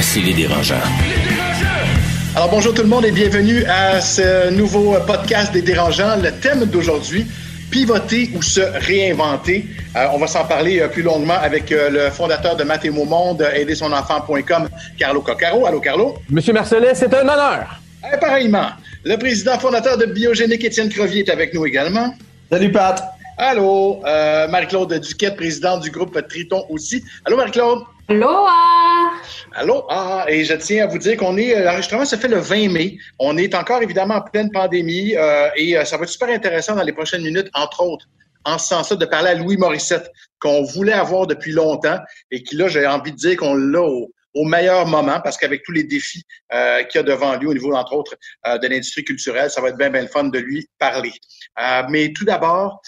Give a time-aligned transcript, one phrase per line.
[0.00, 0.76] Voici les dérangeants.
[2.36, 6.14] Alors bonjour tout le monde et bienvenue à ce nouveau podcast des dérangeants.
[6.22, 7.26] Le thème d'aujourd'hui,
[7.68, 9.66] pivoter ou se réinventer.
[9.96, 13.44] Euh, on va s'en parler euh, plus longuement avec euh, le fondateur de Mathémo Monde,
[13.52, 15.66] aidersonenfant.com, Carlo Coccaro.
[15.66, 16.14] Allô Carlo?
[16.30, 17.80] Monsieur Marcellet, c'est un honneur.
[18.14, 18.68] Et pareillement,
[19.04, 22.14] le président fondateur de Biogénique, Étienne Crevier, est avec nous également.
[22.52, 23.02] Salut Pat.
[23.36, 27.02] Allô, Marie-Claude Duquette, présidente du groupe Triton aussi.
[27.24, 27.80] Allô Marie-Claude?
[28.10, 29.12] Aloha!
[29.52, 30.24] Aloha!
[30.30, 32.96] Et je tiens à vous dire qu'on est, l'enregistrement se fait le 20 mai.
[33.18, 36.74] On est encore évidemment en pleine pandémie euh, et euh, ça va être super intéressant
[36.74, 38.06] dans les prochaines minutes, entre autres,
[38.46, 41.98] en ce sens-là, de parler à Louis Morissette, qu'on voulait avoir depuis longtemps
[42.30, 44.10] et qui, là, j'ai envie de dire qu'on l'a au,
[44.44, 46.22] meilleur moment parce qu'avec tous les défis
[46.54, 48.14] euh, qu'il y a devant lui au niveau, entre autres,
[48.46, 51.12] euh, de l'industrie culturelle, ça va être bien, bien le fun de lui parler.
[51.90, 52.80] mais tout d'abord,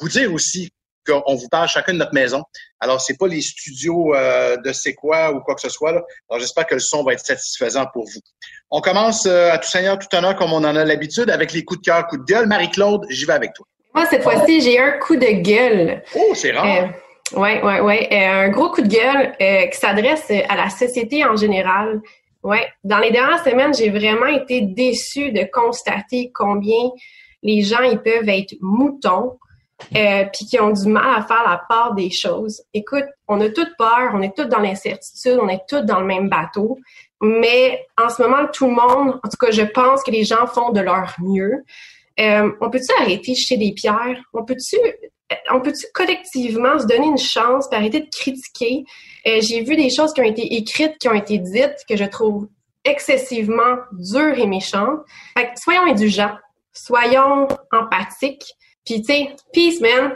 [0.00, 0.72] vous dire aussi
[1.06, 2.42] qu'on vous parle chacun de notre maison.
[2.80, 5.92] Alors, c'est pas les studios euh, de C'est quoi ou quoi que ce soit.
[5.92, 6.02] Là.
[6.28, 8.20] Alors, j'espère que le son va être satisfaisant pour vous.
[8.70, 11.64] On commence euh, à tout seigneur, tout honneur, comme on en a l'habitude, avec les
[11.64, 12.46] coups de cœur, coups de gueule.
[12.46, 13.66] Marie-Claude, j'y vais avec toi.
[13.94, 16.02] Moi, cette fois-ci, j'ai un coup de gueule.
[16.14, 16.90] Oh, c'est rare.
[17.36, 18.06] oui, oui, oui.
[18.10, 22.00] un gros coup de gueule euh, qui s'adresse à la société en général.
[22.42, 22.66] Ouais.
[22.82, 26.90] Dans les dernières semaines, j'ai vraiment été déçue de constater combien
[27.42, 29.38] les gens ils peuvent être moutons
[29.96, 32.62] euh, puis qui ont du mal à faire la part des choses.
[32.74, 36.06] Écoute, on a toutes peur, on est toutes dans l'incertitude, on est toutes dans le
[36.06, 36.78] même bateau,
[37.20, 40.46] mais en ce moment, tout le monde, en tout cas, je pense que les gens
[40.46, 41.64] font de leur mieux.
[42.20, 44.20] Euh, on peut-tu arrêter de jeter des pierres?
[44.34, 44.76] On peut-tu
[45.50, 48.84] on peut-tu collectivement se donner une chance et arrêter de critiquer?
[49.26, 52.04] Euh, j'ai vu des choses qui ont été écrites, qui ont été dites, que je
[52.04, 52.48] trouve
[52.84, 55.00] excessivement dures et méchantes.
[55.36, 56.36] Fait que soyons indulgents,
[56.72, 58.52] soyons empathiques,
[58.84, 60.12] puis, tu sais, peace, man.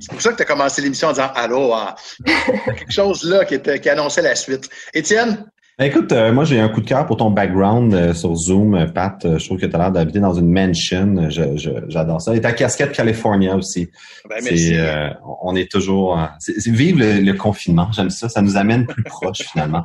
[0.00, 1.94] C'est pour ça que tu as commencé l'émission en disant Allô, ah.
[2.64, 4.68] quelque chose là qui, était, qui annonçait la suite.
[4.92, 5.44] Étienne?
[5.76, 8.76] Ben, écoute, euh, moi j'ai un coup de cœur pour ton background euh, sur Zoom,
[8.76, 9.18] euh, Pat.
[9.38, 11.28] je trouve que tu as l'air d'habiter dans une mansion.
[11.28, 12.34] J'adore ça.
[12.36, 13.90] Et ta casquette California aussi.
[14.28, 14.76] Ben, merci.
[15.42, 16.18] on est toujours.
[16.38, 17.90] C'est, vive le, confinement.
[17.92, 18.28] J'aime ça.
[18.28, 19.82] Ça nous amène plus proches finalement.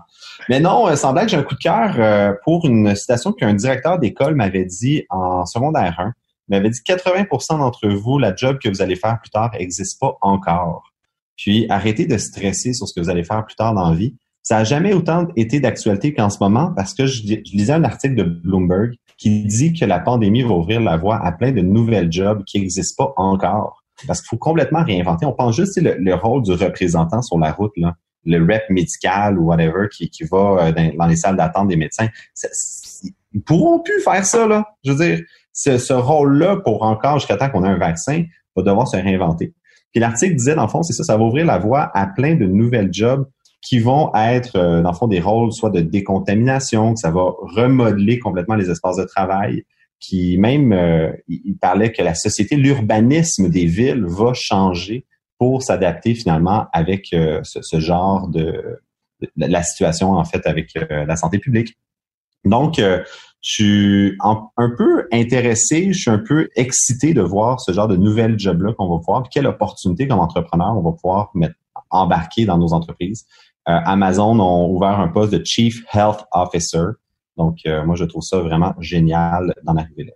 [0.47, 4.35] Mais non, sans blague, j'ai un coup de cœur pour une citation qu'un directeur d'école
[4.35, 6.13] m'avait dit en secondaire 1
[6.49, 10.17] m'avait dit 80% d'entre vous, la job que vous allez faire plus tard n'existe pas
[10.21, 10.91] encore.
[11.37, 14.15] Puis arrêtez de stresser sur ce que vous allez faire plus tard dans la vie.
[14.43, 17.23] Ça n'a jamais autant été d'actualité qu'en ce moment parce que je,
[17.53, 21.31] lisais un article de Bloomberg qui dit que la pandémie va ouvrir la voie à
[21.31, 23.83] plein de nouvelles jobs qui n'existent pas encore.
[24.07, 25.25] Parce qu'il faut complètement réinventer.
[25.25, 27.95] On pense juste le, le rôle du représentant sur la route, là,
[28.25, 32.07] le rep médical ou whatever qui, qui va euh, dans, les salles d'attente des médecins.
[33.33, 34.65] ils pourront plus faire ça, là.
[34.83, 38.23] Je veux dire, ce, rôle-là, pour encore jusqu'à temps qu'on ait un vaccin,
[38.55, 39.53] va devoir se réinventer.
[39.91, 42.35] Puis l'article disait, dans le fond, c'est ça, ça va ouvrir la voie à plein
[42.35, 43.25] de nouvelles jobs
[43.61, 47.33] qui vont être, euh, dans le fond, des rôles soit de décontamination, que ça va
[47.41, 49.63] remodeler complètement les espaces de travail,
[49.99, 55.05] qui même, euh, il parlait que la société, l'urbanisme des villes va changer
[55.37, 58.79] pour s'adapter finalement avec euh, ce, genre de,
[59.35, 61.77] la situation, en fait, avec la santé publique.
[62.45, 62.81] Donc,
[63.41, 67.95] je suis un peu intéressé, je suis un peu excité de voir ce genre de
[67.95, 71.55] nouvelles jobs-là qu'on va voir, quelle opportunité comme entrepreneur on va pouvoir mettre,
[71.89, 73.25] embarquer dans nos entreprises.
[73.67, 76.85] Euh, Amazon ont ouvert un poste de Chief Health Officer.
[77.37, 80.11] Donc, euh, moi, je trouve ça vraiment génial d'en arriver là.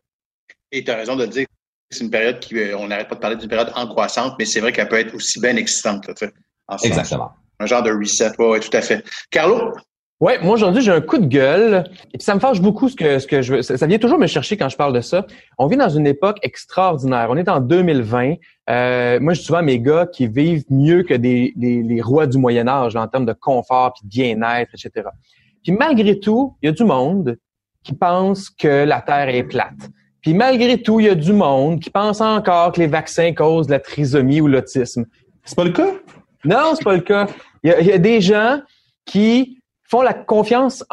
[0.71, 1.45] Et tu as raison de le dire,
[1.89, 4.59] c'est une période qui, euh, on n'arrête pas de parler d'une période angoissante, mais c'est
[4.59, 6.09] vrai qu'elle peut être aussi bien excitante.
[6.83, 7.31] Exactement.
[7.59, 9.05] Un genre de reset, oui, tout à fait.
[9.29, 9.73] Carlo,
[10.23, 11.83] Ouais, moi aujourd'hui j'ai un coup de gueule
[12.13, 13.61] et puis ça me fâche beaucoup ce que ce que je veux.
[13.61, 15.27] Ça, vient toujours me chercher quand je parle de ça.
[15.57, 17.27] On vit dans une époque extraordinaire.
[17.29, 18.35] On est en 2020.
[18.69, 22.37] Euh, moi je dis souvent mes gars qui vivent mieux que des les, rois du
[22.37, 25.09] Moyen Âge en termes de confort puis bien-être, etc.
[25.61, 27.37] Puis malgré tout, il y a du monde
[27.83, 29.89] qui pense que la Terre est plate.
[30.21, 33.67] Puis malgré tout, il y a du monde qui pense encore que les vaccins causent
[33.67, 35.05] la trisomie ou l'autisme.
[35.43, 35.91] C'est pas le cas?
[36.45, 37.27] Non, c'est pas le cas.
[37.61, 38.61] Il il y a des gens
[39.03, 39.59] qui
[39.93, 40.83] font la confiance,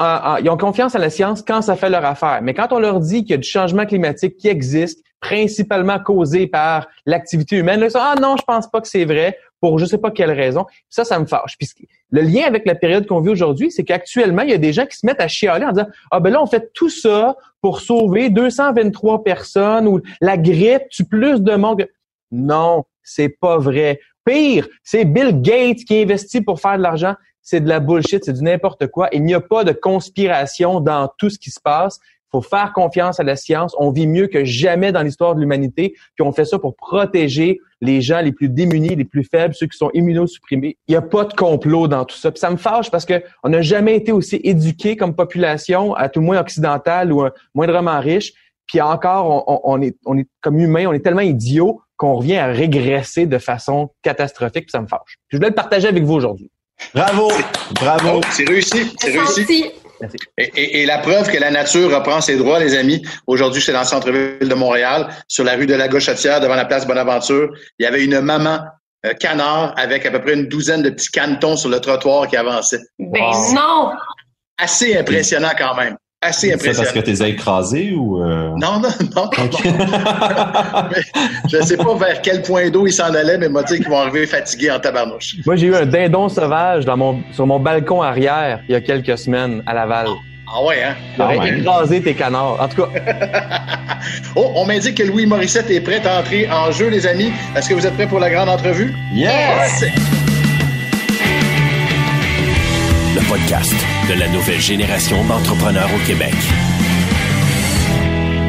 [0.42, 2.40] ils ont confiance à la science quand ça fait leur affaire.
[2.42, 6.46] Mais quand on leur dit qu'il y a du changement climatique qui existe, principalement causé
[6.46, 9.38] par l'activité humaine, ils disent, ah non, je pense pas que c'est vrai.
[9.58, 10.66] pour je sais pas quelle raison.
[10.90, 11.56] Ça, ça me fâche.
[11.58, 11.70] Puis
[12.10, 14.84] le lien avec la période qu'on vit aujourd'hui, c'est qu'actuellement, il y a des gens
[14.84, 17.80] qui se mettent à chialer en disant ah ben là on fait tout ça pour
[17.80, 21.88] sauver 223 personnes ou la grippe tue plus de monde.
[22.30, 23.98] Non, c'est pas vrai.
[24.26, 27.14] Pire, c'est Bill Gates qui investit pour faire de l'argent.
[27.42, 29.08] C'est de la bullshit, c'est du n'importe quoi.
[29.12, 32.00] Il n'y a pas de conspiration dans tout ce qui se passe
[32.30, 33.74] faut faire confiance à la science.
[33.78, 35.94] On vit mieux que jamais dans l'histoire de l'humanité.
[36.14, 39.66] Puis on fait ça pour protéger les gens les plus démunis, les plus faibles, ceux
[39.66, 40.76] qui sont immunosupprimés.
[40.86, 42.30] Il n'y a pas de complot dans tout ça.
[42.30, 46.08] Puis ça me fâche parce que on n'a jamais été aussi éduqués comme population, à
[46.08, 48.32] tout le moins occidentale ou moindrement riche.
[48.66, 52.46] Puis encore, on, est, on est comme humain, on est tellement idiots qu'on revient à
[52.46, 54.66] régresser de façon catastrophique.
[54.66, 55.18] Puis ça me fâche.
[55.28, 56.50] je voulais le partager avec vous aujourd'hui.
[56.94, 57.30] Bravo,
[57.74, 58.20] bravo.
[58.30, 59.70] C'est réussi, c'est réussi.
[60.38, 63.02] Et, la preuve que la nature reprend ses droits, les amis.
[63.26, 66.64] Aujourd'hui, j'étais dans le centre-ville de Montréal, sur la rue de la Gauchetière, devant la
[66.64, 67.50] place Bonaventure.
[67.78, 68.60] Il y avait une maman
[69.04, 72.36] euh, canard avec à peu près une douzaine de petits canetons sur le trottoir qui
[72.36, 72.80] avançaient.
[72.98, 73.92] Ben non!
[74.56, 76.78] Assez impressionnant quand même assez impressionnant.
[76.78, 78.22] C'est parce que tu les écrasés ou...
[78.22, 78.50] Euh?
[78.56, 79.30] Non, non, non.
[81.50, 83.88] je ne sais pas vers quel point d'eau ils s'en allaient, mais m'a dit qu'ils
[83.88, 85.36] vont arriver fatigués en tabarnouche.
[85.46, 88.80] Moi, j'ai eu un dindon sauvage dans mon, sur mon balcon arrière il y a
[88.80, 90.08] quelques semaines à Laval.
[90.52, 90.94] Ah ouais, hein?
[91.16, 92.60] J'aurais ah écrasé tes canards.
[92.60, 92.88] En tout cas.
[94.36, 97.32] oh, on m'indique que Louis Morissette est prêt à entrer en jeu, les amis.
[97.56, 98.92] Est-ce que vous êtes prêts pour la grande entrevue?
[99.14, 99.84] Yes!
[103.14, 103.74] Le podcast
[104.10, 106.34] de la nouvelle génération d'entrepreneurs au Québec.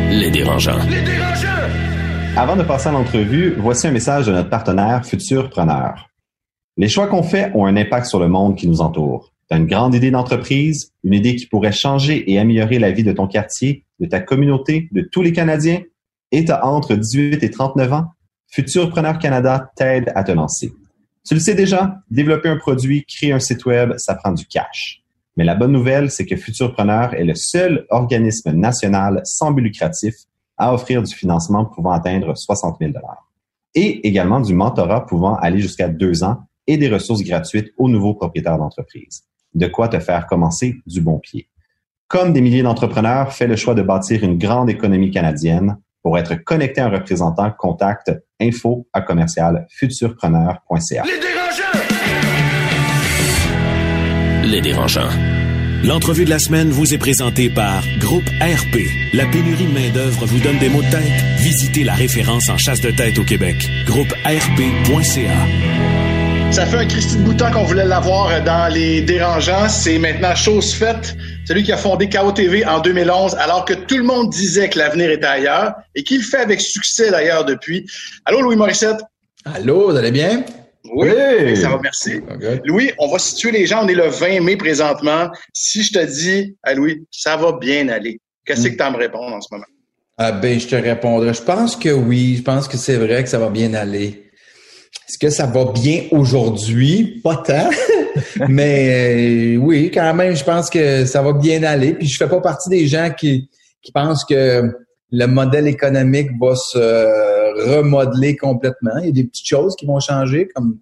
[0.10, 0.84] Les dérangeants.
[0.90, 1.70] Les dérangeants!
[2.36, 6.10] Avant de passer à l'entrevue, voici un message de notre partenaire Futurpreneur.
[6.78, 9.34] Les choix qu'on fait ont un impact sur le monde qui nous entoure.
[9.52, 13.04] Tu as une grande idée d'entreprise, une idée qui pourrait changer et améliorer la vie
[13.04, 15.82] de ton quartier, de ta communauté, de tous les Canadiens,
[16.32, 18.06] et tu as entre 18 et 39 ans,
[18.48, 20.74] Futurpreneur Canada t'aide à te lancer.
[21.24, 25.01] Tu le sais déjà, développer un produit, créer un site web, ça prend du cash.
[25.38, 30.16] Mais la bonne nouvelle, c'est que Futurpreneur est le seul organisme national sans but lucratif
[30.58, 32.94] à offrir du financement pouvant atteindre 60 000
[33.74, 36.38] et également du mentorat pouvant aller jusqu'à deux ans
[36.68, 39.24] et des ressources gratuites aux nouveaux propriétaires d'entreprise.
[39.54, 41.48] De quoi te faire commencer du bon pied.
[42.08, 45.78] Comme des milliers d'entrepreneurs, fais le choix de bâtir une grande économie canadienne.
[46.04, 51.04] Pour être connecté à un représentant, contacte info à commercial futurpreneur.ca.
[51.04, 51.91] les.
[55.82, 58.80] L'entrevue de la semaine vous est présentée par Groupe RP.
[59.14, 61.24] La pénurie de main-d'œuvre vous donne des maux de tête?
[61.38, 63.56] Visitez la référence en chasse de tête au Québec.
[63.86, 65.32] Groupe RP.ca.
[66.52, 69.70] Ça fait un Christy de bouton qu'on voulait l'avoir dans les dérangeants.
[69.70, 71.16] C'est maintenant chose faite.
[71.48, 74.78] Celui qui a fondé KO TV en 2011, alors que tout le monde disait que
[74.78, 77.90] l'avenir était ailleurs et qu'il fait avec succès d'ailleurs depuis.
[78.26, 78.98] Allô, Louis Morissette?
[79.46, 80.44] Allô, vous allez bien?
[80.94, 82.22] Oui, ça va, merci.
[82.66, 83.86] Louis, on va situer les gens.
[83.86, 85.30] On est le 20 mai présentement.
[85.54, 88.98] Si je te dis, à Louis, ça va bien aller, qu'est-ce que tu as me
[88.98, 89.66] répondre en ce moment?
[90.18, 91.34] Ah ben, je te répondrai.
[91.34, 92.36] Je pense que oui.
[92.38, 94.32] Je pense que c'est vrai que ça va bien aller.
[95.08, 97.22] Est-ce que ça va bien aujourd'hui?
[97.24, 97.70] Pas tant.
[98.50, 101.94] Mais euh, oui, quand même, je pense que ça va bien aller.
[101.94, 103.50] Puis je fais pas partie des gens qui,
[103.82, 104.64] qui pensent que
[105.12, 108.98] le modèle économique va se remodeler complètement.
[109.00, 110.80] Il y a des petites choses qui vont changer, comme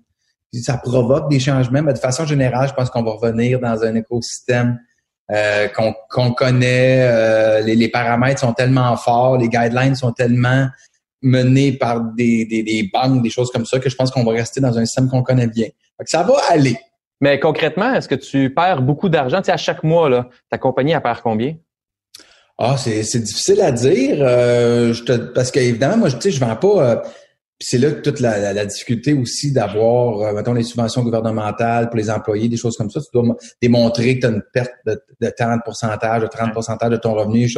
[0.54, 3.96] ça provoque des changements, mais de façon générale, je pense qu'on va revenir dans un
[3.96, 4.80] écosystème
[5.31, 5.68] euh,
[6.10, 7.08] qu'on connaît.
[7.08, 10.68] Euh, les, les, paramètres sont tellement forts, les guidelines sont tellement
[11.22, 14.32] menés par des, des, des banques, des choses comme ça, que je pense qu'on va
[14.32, 15.68] rester dans un système qu'on connaît bien.
[16.06, 16.77] ça va aller.
[17.22, 19.39] Mais concrètement, est-ce que tu perds beaucoup d'argent?
[19.39, 21.56] Tu sais, à chaque mois, là, ta compagnie, elle perd combien?
[22.62, 24.18] Ah, c'est, c'est difficile à dire.
[24.20, 26.92] Euh, je te, parce qu'évidemment, moi, tu sais, je vends pas.
[26.92, 26.96] Euh,
[27.62, 31.98] c'est là que toute la, la, difficulté aussi d'avoir, euh, mettons, les subventions gouvernementales pour
[31.98, 33.00] les employés, des choses comme ça.
[33.00, 37.13] Tu dois démontrer que tu as une perte de, de 30 de 30% de ton
[37.13, 37.50] revenu.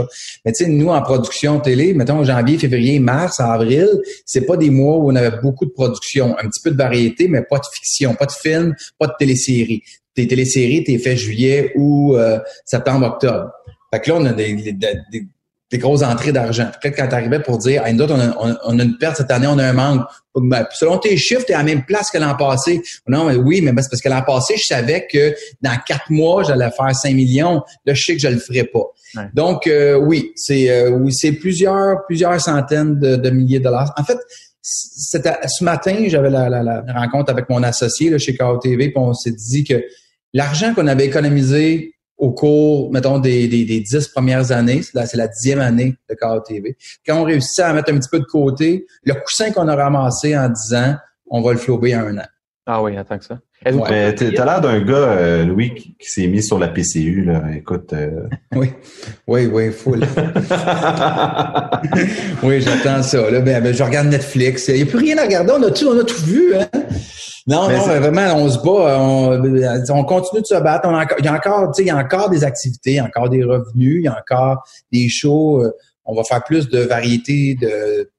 [0.45, 3.89] Mais tu sais, nous, en production télé, mettons, janvier, février, mars, avril,
[4.25, 6.35] c'est pas des mois où on avait beaucoup de production.
[6.37, 9.81] Un petit peu de variété, mais pas de fiction, pas de film, pas de télésérie.
[10.13, 13.49] Tes téléséries, t'es fait juillet ou euh, septembre, octobre.
[13.93, 15.27] Fait que là, on a des, des,
[15.71, 16.69] des grosses entrées d'argent.
[16.81, 19.31] Peut-être quand tu arrivais pour dire, hey, nous on a, on, a, une perte cette
[19.31, 20.05] année, on a un manque.
[20.35, 22.81] Ben, selon tes chiffres, tu es à la même place que l'an passé.
[23.07, 26.43] Non, mais oui, mais c'est parce que l'an passé, je savais que dans quatre mois,
[26.43, 27.61] j'allais faire 5 millions.
[27.85, 28.83] Là, je sais que je le ferais pas.
[29.33, 33.93] Donc, euh, oui, c'est euh, oui, c'est plusieurs, plusieurs centaines de, milliers de dollars.
[33.97, 34.17] En fait,
[34.61, 39.31] ce matin, j'avais la, la, rencontre avec mon associé là, chez KOTV, puis on s'est
[39.31, 39.83] dit que
[40.33, 45.27] l'argent qu'on avait économisé au cours, mettons, des, des, des dix premières années, c'est la,
[45.27, 46.77] dixième année de KTV.
[47.05, 50.37] Quand on réussit à mettre un petit peu de côté, le coussin qu'on a ramassé
[50.37, 50.95] en dix ans,
[51.29, 52.27] on va le flober en un an.
[52.67, 53.39] Ah oui, attends que ça.
[53.65, 53.73] Ouais.
[53.89, 57.43] Mais t'as l'air d'un gars, euh, Louis, qui, s'est mis sur la PCU, là.
[57.55, 57.93] Écoute.
[57.93, 58.27] Euh...
[58.55, 58.71] Oui,
[59.27, 59.99] oui, oui, full.
[62.43, 63.29] oui, j'attends ça.
[63.29, 64.67] Là, ben, ben, je regarde Netflix.
[64.67, 65.53] Il n'y a plus rien à regarder.
[65.57, 66.67] On a tout, on a tout vu, hein?
[67.47, 70.87] Non, non, vraiment, on se bat, on, on, continue de se battre.
[70.87, 72.95] On a, il y a encore, tu sais, il y a encore des activités, il
[72.95, 75.63] y a encore des revenus, il y a encore des shows.
[75.63, 75.71] Euh,
[76.05, 78.11] on va faire plus de variétés de,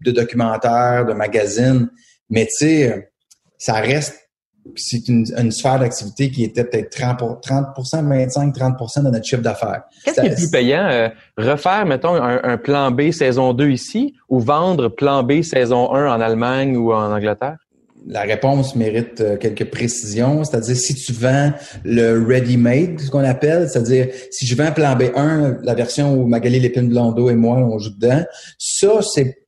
[0.00, 1.88] de documentaires, de magazines.
[2.30, 3.10] Mais tu sais,
[3.58, 4.28] ça reste
[4.76, 9.40] c'est une, une, sphère d'activité qui était peut-être 30, 30 25, 30% de notre chiffre
[9.42, 9.82] d'affaires.
[10.04, 10.86] Qu'est-ce qui est plus payant?
[10.90, 15.94] Euh, refaire, mettons, un, un, plan B saison 2 ici ou vendre plan B saison
[15.94, 17.56] 1 en Allemagne ou en Angleterre?
[18.06, 21.52] La réponse mérite euh, quelques précisions, c'est-à-dire si tu vends
[21.84, 26.60] le ready-made, ce qu'on appelle, c'est-à-dire si je vends plan B1, la version où Magali
[26.60, 28.24] Lépine Blondeau et moi on joue dedans,
[28.58, 29.38] ça c'est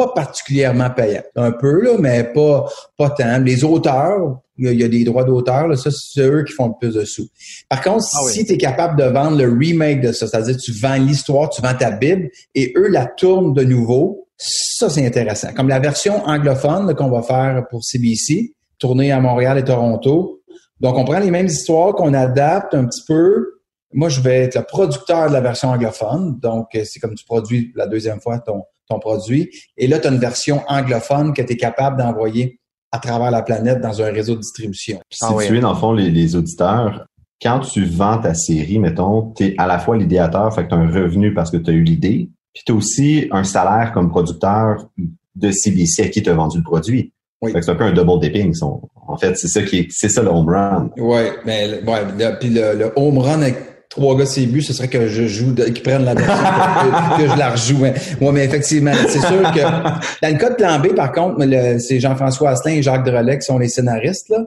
[0.00, 1.22] pas particulièrement payant.
[1.36, 3.38] Un peu, là, mais pas, pas tant.
[3.38, 6.94] Les auteurs, il y, a, des droits d'auteur, ça, c'est eux qui font le plus
[6.94, 7.28] de sous.
[7.68, 10.72] Par contre, ah si tu es capable de vendre le remake de ça, c'est-à-dire tu
[10.72, 15.52] vends l'histoire, tu vends ta Bible, et eux la tournent de nouveau, ça, c'est intéressant.
[15.52, 20.40] Comme la version anglophone qu'on va faire pour CBC, tournée à Montréal et Toronto.
[20.80, 23.60] Donc, on prend les mêmes histoires qu'on adapte un petit peu.
[23.92, 26.38] Moi, je vais être le producteur de la version anglophone.
[26.40, 29.50] Donc, c'est comme tu produis la deuxième fois ton, ton produit.
[29.76, 32.58] Et là, tu as une version anglophone que tu es capable d'envoyer
[32.92, 35.00] à travers la planète dans un réseau de distribution.
[35.10, 37.06] Si tu es, dans le fond, les, auditeurs,
[37.42, 40.74] quand tu vends ta série, mettons, tu es à la fois l'idéateur, fait que tu
[40.74, 43.92] as un revenu parce que tu as eu l'idée, puis tu as aussi un salaire
[43.92, 44.88] comme producteur
[45.36, 47.12] de CBC à qui tu as vendu le produit.
[47.42, 47.52] Oui.
[47.54, 48.54] c'est un peu un double dipping.
[48.62, 50.90] En fait, c'est ça qui c'est ça le home run.
[50.98, 53.56] Oui, mais ouais, puis le, le, home run avec
[53.88, 57.38] trois gars c'est but, ce serait que je joue, qu'ils prennent la version que, je
[57.38, 57.84] la rejoue.
[57.84, 57.92] Hein.
[58.20, 61.44] Ouais, mais effectivement, c'est sûr que dans le cas de plan B, par contre,
[61.78, 64.44] c'est Jean-François Asselin et Jacques Drolet qui sont les scénaristes là.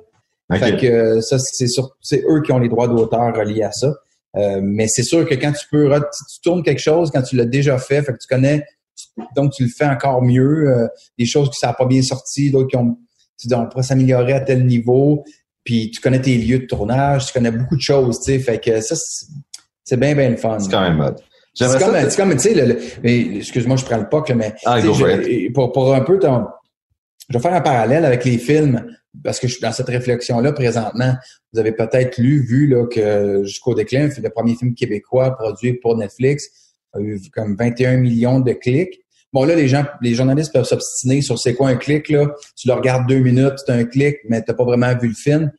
[0.59, 1.65] Fait que ça, c'est
[2.01, 3.91] c'est eux qui ont les droits d'auteur reliés à ça.
[4.35, 7.45] Euh, mais c'est sûr que quand tu peux, tu, tournes quelque chose, quand tu l'as
[7.45, 8.65] déjà fait, fait que tu connais,
[9.35, 10.69] donc tu le fais encore mieux.
[10.69, 10.87] Euh,
[11.17, 12.97] des choses qui ça pas bien sorti, d'autres qui ont,
[13.39, 15.23] tu dis, on pourrait s'améliorer à tel niveau.
[15.63, 18.39] Puis tu connais tes lieux de tournage, tu connais beaucoup de choses, tu sais.
[18.39, 18.95] Fait que ça,
[19.83, 20.59] c'est bien, bien le fun.
[20.59, 21.21] C'est quand même mode.
[21.53, 22.79] C'est comme, tu sais, le,
[23.37, 24.79] excuse-moi, je prends le POC, mais ah,
[25.53, 26.47] pour, pour un peu ton,
[27.29, 28.85] je vais faire un parallèle avec les films
[29.23, 31.13] parce que je suis dans cette réflexion-là présentement.
[31.51, 35.97] Vous avez peut-être lu, vu là, que Jusqu'au déclin, le premier film québécois produit pour
[35.97, 36.49] Netflix,
[36.93, 39.01] a eu comme 21 millions de clics.
[39.31, 42.27] Bon, là, les gens, les journalistes peuvent s'obstiner sur c'est quoi un clic, là.
[42.55, 45.51] Tu le regardes deux minutes, c'est un clic, mais t'as pas vraiment vu le film.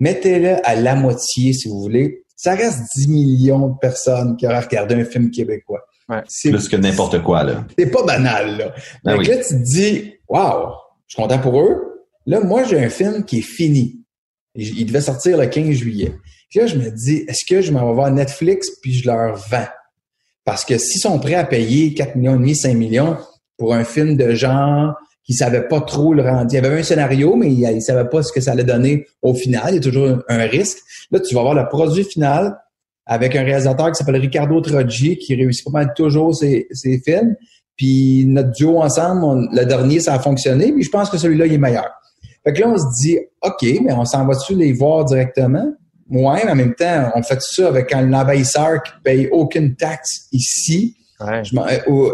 [0.00, 2.24] Mettez-le à la moitié, si vous voulez.
[2.34, 5.82] Ça reste 10 millions de personnes qui auraient regardé un film québécois.
[6.08, 6.22] Ouais.
[6.42, 7.64] Plus que n'importe quoi, là.
[7.78, 8.74] C'est pas banal, là.
[9.04, 10.72] Ben Donc là, tu te dis, waouh,
[11.06, 11.89] je suis content pour eux.
[12.30, 14.04] Là, moi, j'ai un film qui est fini.
[14.54, 16.12] Il devait sortir le 15 juillet.
[16.48, 19.34] Puis là, je me dis, est-ce que je m'en vais voir Netflix puis je leur
[19.34, 19.66] vends?
[20.44, 23.16] Parce que s'ils sont prêts à payer 4 millions et demi, 5 millions
[23.58, 24.94] pour un film de genre
[25.24, 26.46] qui savait pas trop le rendre.
[26.52, 29.08] Il y avait un scénario, mais il, ne savait pas ce que ça allait donner
[29.22, 29.64] au final.
[29.70, 30.78] Il y a toujours un, risque.
[31.10, 32.56] Là, tu vas voir le produit final
[33.06, 36.68] avec un réalisateur qui s'appelle Ricardo Troggi, qui réussit pas mal toujours ses,
[37.04, 37.34] films.
[37.76, 41.54] Puis notre duo ensemble, le dernier, ça a fonctionné, mais je pense que celui-là, il
[41.54, 41.90] est meilleur.
[42.44, 45.72] Fait que là, on se dit, OK, mais on s'en va-tu les voir directement?
[46.10, 50.26] Ouais, mais en même temps, on fait ça avec un envahisseur qui paye aucune taxe
[50.32, 50.96] ici.
[51.20, 51.42] Ouais.
[51.88, 52.12] Euh,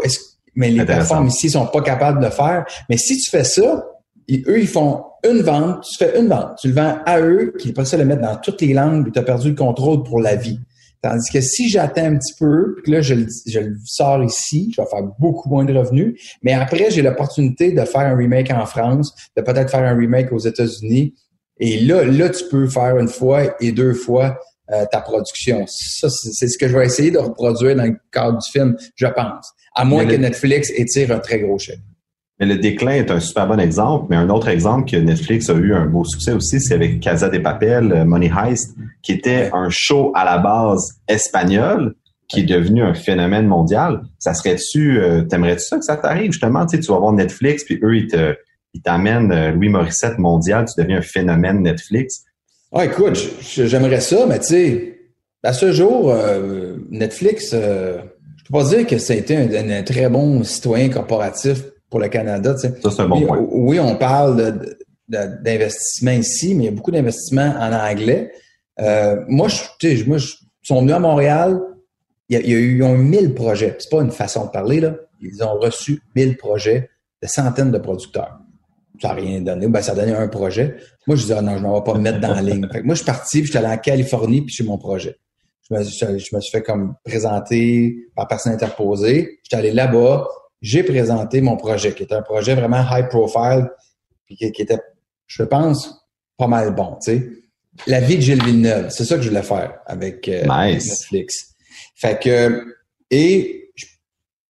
[0.55, 2.65] mais les plateformes ici sont pas capables de le faire.
[2.89, 3.85] Mais si tu fais ça,
[4.29, 7.69] eux, ils font une vente, tu fais une vente, tu le vends à eux, qui
[7.69, 10.35] après ça le mettre dans toutes les langues, tu as perdu le contrôle pour la
[10.35, 10.59] vie.
[11.01, 14.23] Tandis que si j'attends un petit peu, puis que là, je le, je le sors
[14.23, 16.19] ici, je vais faire beaucoup moins de revenus.
[16.41, 20.31] Mais après, j'ai l'opportunité de faire un remake en France, de peut-être faire un remake
[20.31, 21.13] aux États-Unis.
[21.59, 24.39] Et là, là, tu peux faire une fois et deux fois
[24.71, 25.65] euh, ta production.
[25.67, 29.07] Ça, c'est ce que je vais essayer de reproduire dans le cadre du film, je
[29.07, 29.53] pense.
[29.75, 31.79] À moins que Netflix étire un très gros chèque.
[32.39, 34.07] Mais le déclin est un super bon exemple.
[34.09, 37.29] Mais un autre exemple que Netflix a eu un beau succès aussi, c'est avec Casa
[37.29, 41.95] de Papel, euh, Money Heist, qui était un show à la base espagnol,
[42.27, 44.01] qui est devenu un phénomène mondial.
[44.19, 46.65] Ça serait-tu, euh, t'aimerais-tu ça que ça t'arrive justement?
[46.65, 48.35] Tu, sais, tu vas voir Netflix, puis eux, ils te,
[48.73, 52.23] ils t'amènent euh, Louis Morissette mondial, tu deviens un phénomène Netflix.
[52.73, 54.97] Ah, écoute, j'aimerais ça, mais tu sais,
[55.43, 56.13] à ce jour,
[56.89, 57.99] Netflix, euh,
[58.37, 62.07] je peux pas dire que ça a été un, très bon citoyen corporatif pour le
[62.07, 62.53] Canada.
[62.53, 62.73] Tu sais.
[62.81, 63.45] Ça, c'est un bon point.
[63.51, 64.59] Oui, on parle
[65.07, 68.31] d'investissement ici, mais il y a beaucoup d'investissements en anglais.
[68.79, 71.59] Euh, moi, je, tu sais, moi, je, ils sont venus à Montréal,
[72.29, 73.75] il y a, il y a eu, ils ont eu 1000 projets.
[73.79, 74.95] C'est pas une façon de parler, là.
[75.21, 76.89] Ils ont reçu 1000 projets
[77.21, 78.37] de centaines de producteurs.
[79.01, 79.67] ça n'a rien donné.
[79.67, 80.75] Ben, ça a donné un projet.
[81.07, 82.67] Moi, je disais, ah, non, je ne vais pas me mettre dans la ligne.
[82.71, 85.17] Fait que moi, je suis parti, puis j'étais allé en Californie, puis j'ai mon projet.
[85.69, 89.39] Je me, je, me, suis fait comme présenter par personne interposée.
[89.43, 90.25] J'étais allé là-bas,
[90.61, 93.69] j'ai présenté mon projet, qui était un projet vraiment high profile,
[94.25, 94.79] puis qui, qui était,
[95.27, 97.29] je pense, pas mal bon, tu sais.
[97.85, 101.55] La vie de Gilles Villeneuve, c'est ça que je voulais faire avec euh, Netflix.
[101.95, 102.65] Fait que,
[103.11, 103.71] et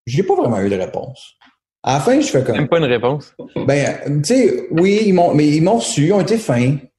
[0.06, 1.36] je n'ai pas vraiment eu de réponse.
[1.84, 2.58] À la fin, je fais comme.
[2.58, 3.34] Même pas une réponse?
[3.56, 6.78] Ben, tu sais, oui, ils m'ont, mais ils m'ont reçu, ils ont été fins.
[6.78, 6.90] Ils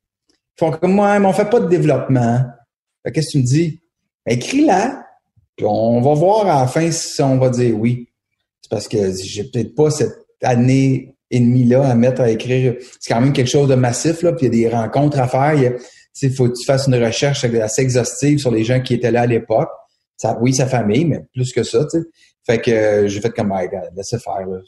[0.59, 2.43] font comme moi, mais on fait pas de développement.
[3.05, 3.81] Qu'est-ce que tu me dis?
[4.25, 5.07] Ben, écris-la,
[5.57, 8.08] puis on va voir à la fin si on va dire oui.
[8.71, 12.77] Parce que j'ai peut-être pas cette année et demie-là à mettre à écrire.
[13.01, 15.29] C'est quand même quelque chose de massif, là, puis il y a des rencontres à
[15.29, 15.79] faire.
[16.21, 19.23] Il faut que tu fasses une recherche assez exhaustive sur les gens qui étaient là
[19.23, 19.69] à l'époque.
[20.17, 21.99] Ça, oui, sa famille, mais plus que ça, tu.
[22.45, 24.47] Fait que euh, j'ai fait comme, my laissez faire.
[24.47, 24.59] Là.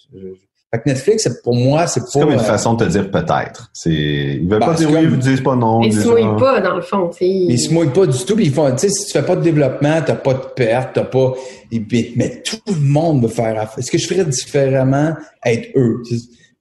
[0.73, 2.07] Fait que Netflix, pour moi, c'est pas...
[2.07, 3.71] C'est comme une euh, façon de te dire peut-être.
[3.73, 5.83] C'est, ils veulent ben, pas dire oui, ils disent pas non.
[5.83, 7.27] Ils se mouillent pas, dans le fond, t'sais.
[7.29, 9.35] Ils se mouillent pas du tout, puis ils font, tu sais, si tu fais pas
[9.35, 11.35] de développement, t'as pas de perte, t'as pas,
[11.73, 13.79] mais tout le monde veut faire affaire.
[13.79, 16.03] Est-ce que je ferais différemment être eux?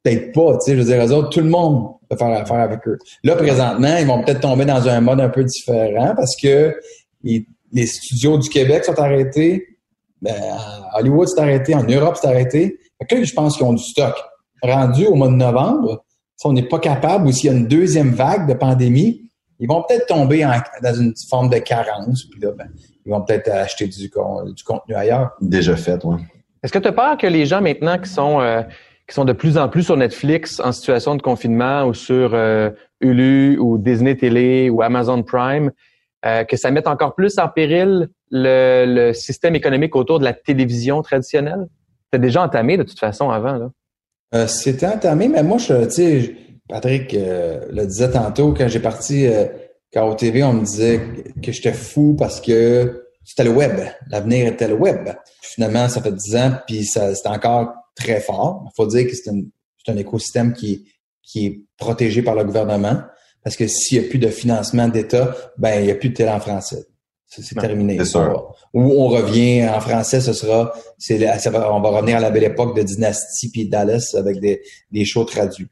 [0.02, 2.62] Peut-être pas, tu sais, je veux dire, eux autres, tout le monde veut faire affaire
[2.62, 2.98] avec eux.
[3.24, 6.76] Là, présentement, ils vont peut-être tomber dans un mode un peu différent parce que
[7.24, 9.78] les studios du Québec sont arrêtés,
[10.20, 10.34] ben,
[10.96, 12.79] Hollywood s'est arrêté, en Europe s'est arrêté.
[13.00, 14.16] Fait je pense qu'ils ont du stock.
[14.62, 16.04] Rendu au mois de novembre,
[16.36, 19.30] si on n'est pas capable ou s'il y a une deuxième vague de pandémie,
[19.60, 20.46] ils vont peut-être tomber
[20.82, 22.26] dans une forme de carence.
[22.26, 22.70] Puis là, ben,
[23.06, 25.32] ils vont peut-être acheter du, contenu ailleurs.
[25.42, 26.22] Déjà fait, oui.
[26.64, 28.62] Est-ce que tu as peur que les gens maintenant qui sont euh,
[29.08, 32.70] qui sont de plus en plus sur Netflix en situation de confinement ou sur euh,
[33.02, 35.72] Hulu ou Disney Télé ou Amazon Prime,
[36.26, 41.02] euh, que ça mette encore plus en péril le, système économique autour de la télévision
[41.02, 41.66] traditionnelle?
[42.12, 43.72] C'était déjà entamé de toute façon avant, là?
[44.36, 46.36] Euh, c'était entamé, mais moi, je, tu sais,
[46.68, 49.28] Patrick euh, le disait tantôt, quand j'ai parti,
[49.92, 51.02] quand au TV, on me disait
[51.42, 53.80] que j'étais fou parce que c'était le web.
[54.10, 55.10] L'avenir était le web.
[55.42, 58.66] finalement, ça fait dix ans, puis c'est encore très fort.
[58.66, 59.42] Il faut dire que c'est un,
[59.88, 60.86] un écosystème qui,
[61.24, 63.02] qui est protégé par le gouvernement.
[63.44, 66.16] Parce que s'il n'y a plus de financement d'État, ben il n'y a plus de
[66.16, 66.86] télé en français.
[67.30, 67.98] C'est terminé.
[68.00, 68.56] C'est sûr.
[68.74, 71.20] Ou on revient en français, ce sera, c'est,
[71.56, 74.62] on va revenir à la belle époque de Dynasty puis Dallas avec des,
[74.92, 75.68] des shows traduits.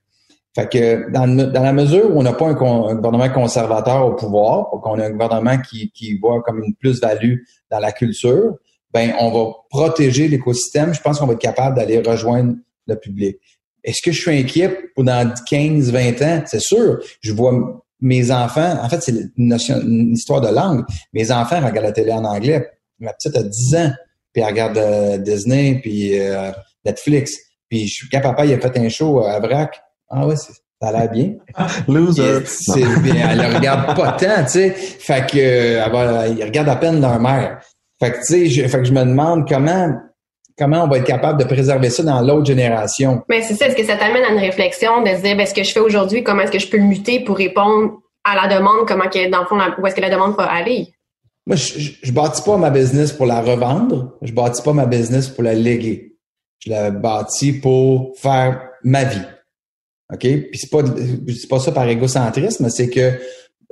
[0.54, 4.70] Fait que dans, dans la mesure où on n'a pas un, gouvernement conservateur au pouvoir,
[4.70, 8.56] qu'on a un gouvernement qui, qui voit comme une plus-value dans la culture,
[8.92, 10.94] ben on va protéger l'écosystème.
[10.94, 12.56] Je pense qu'on va être capable d'aller rejoindre
[12.88, 13.38] le public.
[13.84, 16.44] Est-ce que je suis inquiet pour dans 15, 20 ans?
[16.46, 17.00] C'est sûr.
[17.22, 20.84] Je vois mes enfants, en fait, c'est une, histoire de langue.
[21.14, 22.70] Mes enfants regardent la télé en anglais.
[23.00, 23.92] Ma petite a 10 ans,
[24.34, 26.52] puis elle regarde euh, Disney, puis euh,
[26.86, 27.38] Netflix.
[27.70, 29.82] Puis je quand papa il a fait un show à Vrac.
[30.10, 31.34] Ah ouais, ça a l'air bien.
[31.88, 32.46] Loser.
[32.46, 33.30] C'est bien.
[33.32, 34.70] Elle le regarde pas tant, tu sais.
[34.72, 37.60] Fait que euh, elle va, regarde à peine leur mère.
[38.00, 39.92] Fait que tu sais, je, fait que je me demande comment
[40.58, 43.22] comment on va être capable de préserver ça dans l'autre génération.
[43.30, 45.54] Mais c'est ça, est-ce que ça t'amène à une réflexion de se dire, ben, ce
[45.54, 48.58] que je fais aujourd'hui, comment est-ce que je peux le muter pour répondre à la
[48.58, 50.94] demande, comment dans le fond, où est-ce que la demande va aller?
[51.46, 55.30] Moi, je, je, bâtis pas ma business pour la revendre, je bâtis pas ma business
[55.30, 56.18] pour la léguer.
[56.60, 59.22] Je la bâtis pour faire ma vie.
[60.12, 60.20] OK?
[60.20, 60.80] Puis c'est pas,
[61.28, 63.12] c'est pas ça par égocentrisme, c'est que,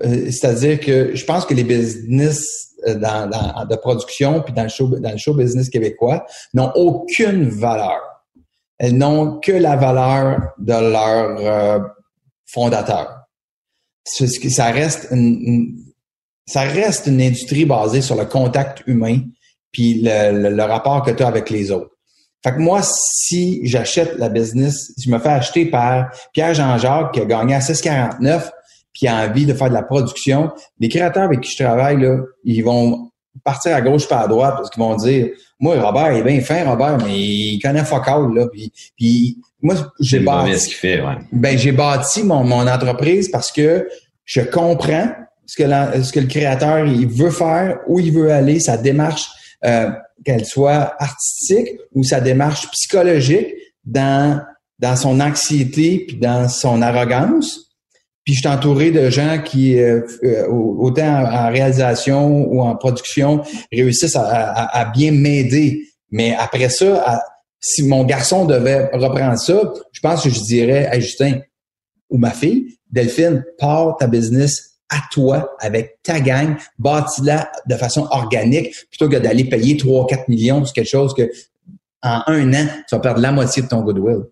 [0.03, 4.63] euh, c'est-à-dire que je pense que les business euh, dans, dans, de production puis dans
[4.63, 8.01] le show dans le show business québécois n'ont aucune valeur.
[8.77, 11.79] Elles n'ont que la valeur de leur euh,
[12.45, 13.21] fondateur.
[14.03, 15.77] Ça reste une,
[16.45, 19.19] ça reste une industrie basée sur le contact humain
[19.71, 21.91] puis le, le, rapport que tu as avec les autres.
[22.43, 27.13] Fait que moi, si j'achète la business, si je me fais acheter par Pierre Jean-Jacques
[27.13, 28.51] qui a gagné à 6,49
[28.95, 32.17] puis a envie de faire de la production, les créateurs avec qui je travaille, là,
[32.45, 33.12] ils vont
[33.43, 35.27] partir à gauche pas à droite parce qu'ils vont dire
[35.60, 38.47] Moi, Robert, il est bien fin, Robert, mais il connaît focal, là.
[38.47, 40.58] Puis, puis moi, j'ai bâti.
[40.58, 41.17] Ce qu'il fait, ouais.
[41.31, 43.88] Ben, j'ai bâti mon, mon entreprise parce que
[44.23, 45.10] je comprends
[45.45, 48.77] ce que, la, ce que le créateur il veut faire, où il veut aller, sa
[48.77, 49.29] démarche,
[49.65, 49.89] euh,
[50.23, 53.47] qu'elle soit artistique ou sa démarche psychologique
[53.84, 54.41] dans,
[54.79, 57.64] dans son anxiété puis dans son arrogance.
[58.26, 63.44] Puis je suis entouré de gens qui, euh, euh, autant en, réalisation ou en production,
[63.72, 65.84] réussissent à, bien m'aider.
[66.12, 67.22] Mais après ça,
[67.60, 71.40] si mon garçon devait reprendre ça, je pense que je dirais à Justin
[72.10, 78.08] ou ma fille, Delphine, pars ta business à toi, avec ta gang, bâtis-la de façon
[78.12, 81.30] organique, plutôt que d'aller payer 3-4 millions pour quelque chose que
[82.02, 84.26] en un an, tu vas perdre la moitié de ton goodwill.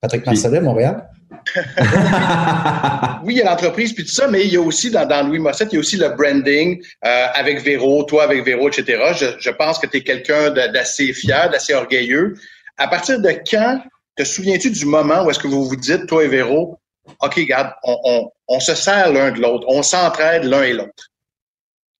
[0.00, 1.08] Patrick Marcellet, Montréal?
[3.24, 5.38] oui, il y a l'entreprise puis tout ça, mais il y a aussi dans, Louis
[5.38, 9.12] Mossette, il y a aussi le branding euh, avec Véro, toi avec Véro, etc.
[9.16, 12.34] Je, je pense que tu es quelqu'un d'assez fier, d'assez orgueilleux.
[12.76, 13.80] À partir de quand
[14.16, 16.78] te souviens-tu du moment où est-ce que vous vous dites, toi et Véro,
[17.20, 21.10] OK, regarde, on, on, on se sert l'un de l'autre, on s'entraide l'un et l'autre.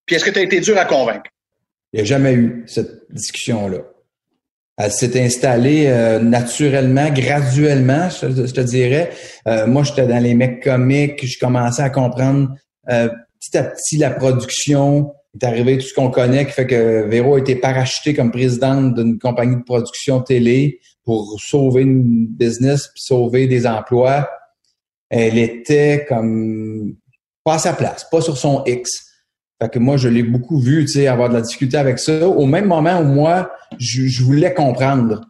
[0.06, 1.30] Puis est-ce que tu as été dur à convaincre?
[1.92, 3.78] Il n'y a jamais eu cette discussion-là.
[4.78, 9.10] Elle s'est installée euh, naturellement, graduellement, je, te dirais.
[9.48, 12.50] Euh, moi, j'étais dans les mecs comiques, je commençais à comprendre
[12.88, 13.08] euh,
[13.40, 15.12] petit à petit la production.
[15.34, 18.94] est arrivé tout ce qu'on connaît, qui fait que Véro a été parachuté comme présidente
[18.94, 24.30] d'une compagnie de production télé pour sauver une business puis sauver des emplois.
[25.10, 26.94] Elle était comme
[27.42, 29.07] pas à sa place, pas sur son X.
[29.60, 32.28] Fait que moi, je l'ai beaucoup vu, tu sais, avoir de la difficulté avec ça.
[32.28, 35.22] Au même moment où moi, je, voulais comprendre.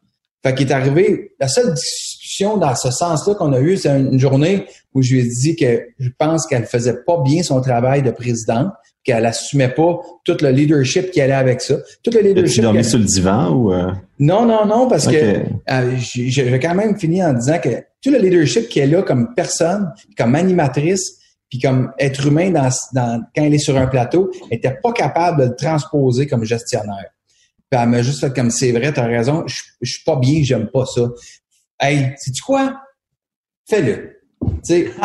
[0.42, 4.18] Fait qu'il est arrivé, la seule discussion dans ce sens-là qu'on a eu, c'est une
[4.18, 8.02] journée où je lui ai dit que je pense qu'elle faisait pas bien son travail
[8.02, 8.68] de présidente,
[9.02, 11.76] qu'elle assumait pas tout le leadership qui allait avec ça.
[12.02, 12.56] Tout le leadership.
[12.56, 13.72] Tu dormi sur le divan ou?
[13.72, 13.92] Euh?
[14.18, 15.16] Non, non, non, parce que
[15.70, 17.70] euh, j'ai quand même fini en disant que
[18.02, 21.17] tout le leadership qui est là comme personne, comme animatrice,
[21.48, 25.42] puis comme être humain dans, dans, quand elle est sur un plateau, était pas capable
[25.42, 27.06] de le transposer comme gestionnaire.
[27.70, 30.42] Puis elle m'a juste fait comme c'est vrai, t'as raison, je, je suis pas bien,
[30.42, 31.08] j'aime pas ça.
[31.80, 32.80] Hey, sais-tu quoi?
[33.68, 34.16] Fais-le.
[34.42, 34.90] Tu sais,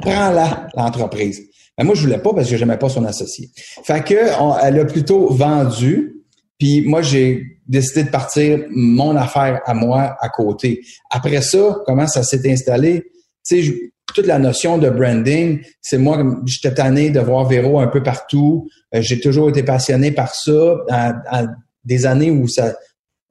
[0.00, 1.42] prends-la, l'entreprise.
[1.78, 3.50] Mais moi, je voulais pas parce que j'aimais pas son associé.
[3.84, 4.14] Fait que
[4.62, 6.16] elle a plutôt vendu.
[6.58, 10.80] Puis moi, j'ai décidé de partir mon affaire à moi à côté.
[11.10, 13.02] Après ça, comment ça s'est installé?
[13.44, 17.86] Tu sais, toute la notion de branding, c'est moi, j'étais tanné de voir Véro un
[17.86, 18.68] peu partout.
[18.94, 20.76] Euh, j'ai toujours été passionné par ça.
[20.90, 21.44] À,
[21.84, 22.76] des années où ça,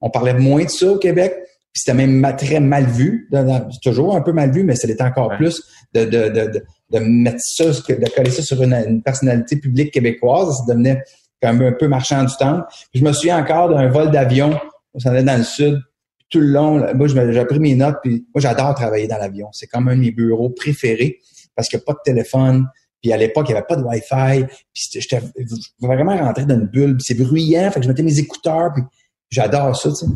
[0.02, 1.32] on parlait moins de ça au Québec,
[1.72, 3.30] puis c'était même très mal vu.
[3.82, 5.62] toujours un peu mal vu, mais ça l'était encore plus
[5.94, 10.58] de, de, de, de, mettre ça, de coller ça sur une, personnalité publique québécoise.
[10.58, 11.02] Ça devenait
[11.40, 12.62] quand même un peu marchand du temps.
[12.92, 14.60] je me souviens encore d'un vol d'avion.
[14.92, 15.80] On s'en allait dans le sud
[16.32, 19.48] tout le long, moi, j'ai pris mes notes, puis moi, j'adore travailler dans l'avion.
[19.52, 21.18] C'est comme un de mes bureaux préférés
[21.54, 22.66] parce qu'il n'y a pas de téléphone.
[23.02, 24.46] Puis à l'époque, il n'y avait pas de Wi-Fi.
[24.72, 25.20] Puis j'étais
[25.80, 26.96] vraiment rentré dans une bulle.
[27.00, 27.70] C'est bruyant.
[27.70, 28.70] Fait que je mettais mes écouteurs.
[28.74, 28.82] Puis
[29.30, 30.06] j'adore ça, tu sais.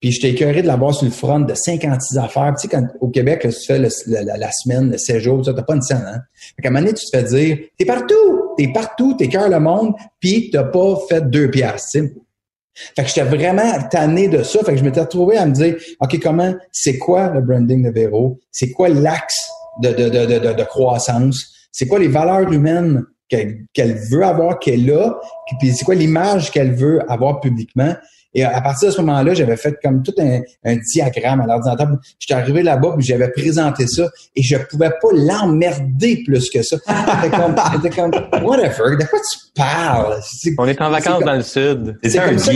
[0.00, 2.52] Puis j'étais écœuré de l'avoir sur le front de 56 affaires.
[2.56, 3.88] tu sais, quand au Québec, tu fais la,
[4.50, 6.20] semaine, le séjour, tu n'as pas une scène, hein?
[6.56, 8.42] Fait qu'à un moment donné, tu te fais dire, t'es partout!
[8.56, 12.14] T'es partout, t'es cœur le monde, puis t'as pas fait deux piastres, tu sais.
[12.74, 14.60] Fait que j'étais vraiment tanné de ça.
[14.64, 17.90] Fait que je m'étais retrouvé à me dire, OK, comment, c'est quoi le branding de
[17.90, 18.38] Véro?
[18.50, 19.40] C'est quoi l'axe
[19.82, 21.68] de, de, de, de, de croissance?
[21.70, 25.18] C'est quoi les valeurs humaines qu'elle veut avoir, qu'elle a?
[25.58, 27.94] Puis c'est quoi l'image qu'elle veut avoir publiquement?
[28.34, 31.88] Et à partir de ce moment-là, j'avais fait comme tout un, un diagramme à l'ordinateur.
[32.18, 36.76] J'étais arrivé là-bas, puis j'avais présenté ça, et je pouvais pas l'emmerder plus que ça.
[37.22, 40.20] C'était comme, comme, whatever, de quoi tu parles?
[40.58, 41.98] On est en vacances dans le sud.
[42.02, 42.52] C'est comme, ça,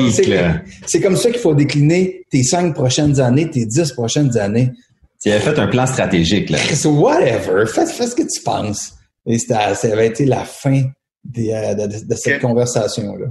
[0.86, 4.72] c'est comme ça qu'il faut décliner tes cinq prochaines années, tes dix prochaines années.
[5.22, 6.58] Tu avais fait un plan stratégique, là.
[6.84, 8.92] whatever, fais, fais ce que tu penses.
[9.26, 10.84] Et ça avait été la fin
[11.38, 13.26] euh, de, cette conversation-là.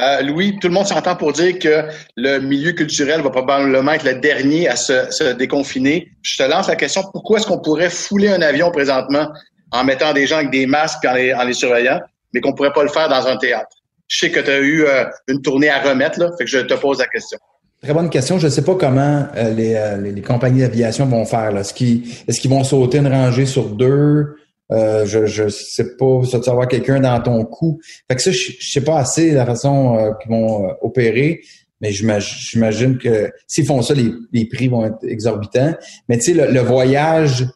[0.00, 1.84] Euh, Louis, tout le monde s'entend pour dire que
[2.16, 6.08] le milieu culturel va probablement être le dernier à se, déconfiner.
[6.22, 9.28] Je te lance la question, pourquoi est-ce qu'on pourrait fouler un avion présentement
[9.70, 12.00] en mettant des gens avec des masques en les, en les surveillant,
[12.32, 13.76] mais qu'on pourrait pas le faire dans un théâtre?
[14.08, 16.58] Je sais que tu as eu euh, une tournée à remettre, là, fait que je
[16.58, 17.38] te pose la question.
[17.82, 18.38] Très bonne question.
[18.38, 21.56] Je ne sais pas comment les, les, compagnies d'aviation vont faire.
[21.56, 24.36] Est-ce qu'ils est qu'ils vont sauter une rangée sur deux?
[24.70, 27.80] Euh, je, je sais pas, ça tu avoir quelqu'un dans ton cou.
[28.08, 31.40] Fait que ça, je, sais pas assez la façon euh, qu'ils vont euh, opérer,
[31.80, 35.74] mais j'imagine que s'ils font ça, les, les, prix vont être exorbitants.
[36.08, 37.46] Mais tu sais, le, le, voyage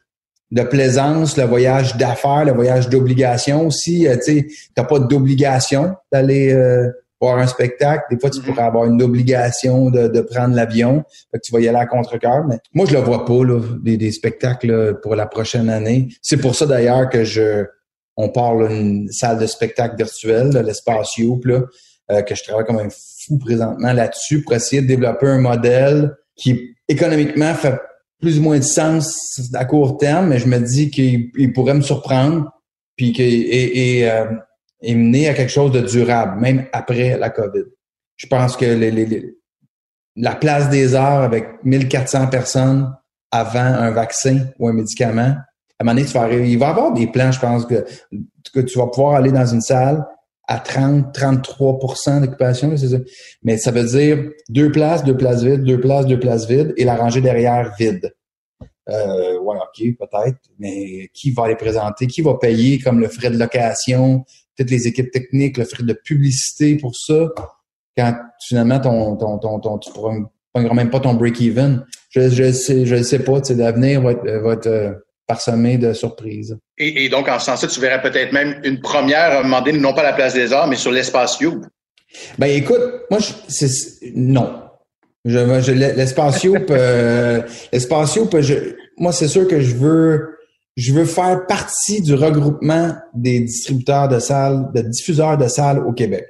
[0.51, 6.53] de plaisance, le voyage d'affaires, le voyage d'obligation aussi, tu sais, t'as pas d'obligation d'aller
[7.21, 8.05] voir un spectacle.
[8.11, 8.45] Des fois, tu mm-hmm.
[8.45, 11.05] pourrais avoir une obligation de, de prendre l'avion.
[11.31, 12.45] Fait que tu vas y aller à contre-cœur.
[12.47, 16.09] Mais moi, je le vois pas, là, des, des spectacles pour la prochaine année.
[16.23, 17.67] C'est pour ça d'ailleurs que je
[18.17, 21.63] on parle d'une salle de spectacle virtuelle, l'espace Youp, là,
[22.11, 26.17] euh, que je travaille comme un fou présentement là-dessus pour essayer de développer un modèle
[26.35, 27.79] qui économiquement fait
[28.21, 31.83] plus ou moins de sens à court terme, mais je me dis qu'il pourrait me
[31.83, 32.51] surprendre
[32.97, 34.25] puis que et, et euh,
[34.87, 37.65] et mener à quelque chose de durable, même après la COVID.
[38.17, 38.65] Je pense que
[40.15, 42.95] la place des arts avec 1400 personnes
[43.33, 45.35] avant un vaccin ou un médicament,
[45.79, 47.85] à un moment donné, il va y avoir des plans, je pense, que,
[48.55, 50.07] que tu vas pouvoir aller dans une salle
[50.47, 52.73] à 30, 33% d'occupation,
[53.43, 56.85] mais ça veut dire deux places, deux places vides, deux places, deux places vides et
[56.85, 58.15] la rangée derrière vide.
[58.89, 62.07] Euh, ouais, ok, peut-être, mais qui va les présenter?
[62.07, 64.25] Qui va payer comme le frais de location,
[64.57, 67.29] toutes les équipes techniques, le frais de publicité pour ça?
[67.97, 68.15] Quand
[68.47, 70.15] finalement ton, ton, ton, ton tu prends
[70.75, 71.85] même pas ton break-even.
[72.11, 74.93] Je, je sais, je sais pas, tu sais, l'avenir va être, va être euh,
[75.27, 76.57] parsemé de surprises.
[76.79, 79.79] Et, donc, en ce sens-là, tu verrais peut-être même une première, à un moment donné,
[79.79, 81.63] non pas à la place des arts, mais sur l'espace You.
[82.39, 84.63] Ben écoute, moi, je, non.
[85.25, 87.43] Je, je l'espace Youp, euh,
[87.73, 88.55] l'espace Youp, je,
[88.97, 90.36] moi, c'est sûr que je veux,
[90.77, 95.93] je veux faire partie du regroupement des distributeurs de salles, de diffuseurs de salles au
[95.93, 96.27] Québec.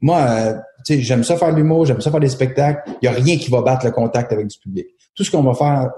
[0.00, 0.54] Moi, euh,
[0.86, 2.90] tu sais, j'aime ça faire de l'humour, j'aime ça faire des spectacles.
[3.02, 4.86] Il y a rien qui va battre le contact avec du public.
[5.14, 5.90] Tout ce qu'on va faire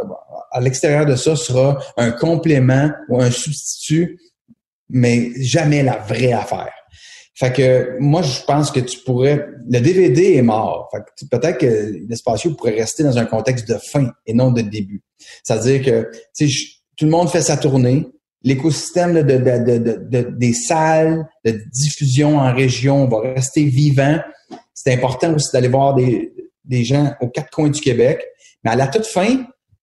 [0.50, 4.18] à l'extérieur de ça sera un complément ou un substitut,
[4.88, 6.72] mais jamais la vraie affaire.
[7.34, 9.46] Fait que moi, je pense que tu pourrais.
[9.70, 10.90] Le DVD est mort.
[10.92, 14.60] Fait que peut-être que l'espacio pourrait rester dans un contexte de fin et non de
[14.60, 15.02] début.
[15.42, 16.10] C'est-à-dire que
[17.02, 18.06] tout le monde fait sa tournée.
[18.44, 24.20] L'écosystème de, de, de, des salles de diffusion en région va rester vivant.
[24.72, 26.32] C'est important aussi d'aller voir des,
[26.64, 28.24] des gens aux quatre coins du Québec.
[28.62, 29.26] Mais à la toute fin,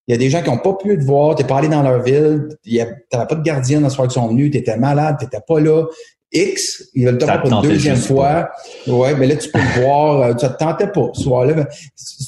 [0.07, 1.67] il y a des gens qui n'ont pas pu te voir, tu n'es pas allé
[1.67, 4.57] dans leur ville, tu n'avais pas de gardien dans ce soir qu'ils sont venus, tu
[4.57, 5.83] étais malade, tu n'étais pas là.
[6.31, 8.49] X, ils veulent te voir pour une deuxième fois.
[8.87, 10.21] Ouais, mais là, tu peux le voir.
[10.21, 11.67] Euh, ça te tentait pas ce soir-là.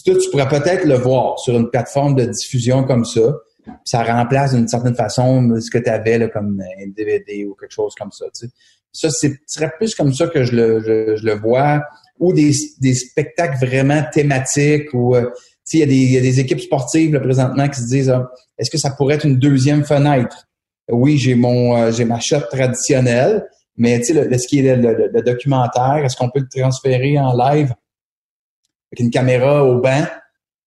[0.03, 3.21] Tu pourrais peut-être le voir sur une plateforme de diffusion comme ça.
[3.83, 7.71] Ça remplace d'une certaine façon ce que tu avais là, comme un DVD ou quelque
[7.71, 8.25] chose comme ça.
[8.37, 8.47] Tu.
[8.93, 11.81] Ça, c'est serait plus comme ça que je le, je, le vois.
[12.19, 15.31] Ou des, des spectacles vraiment thématiques ou euh,
[15.73, 18.29] il y, a des, y a des équipes sportives là, présentement qui se disent ah,
[18.57, 20.47] est-ce que ça pourrait être une deuxième fenêtre?
[20.89, 26.03] Oui, j'ai mon euh, j'ai ma shot traditionnelle, mais le, ce qui est le, documentaire,
[26.03, 27.73] est-ce qu'on peut le transférer en live
[28.91, 30.05] avec une caméra au banc?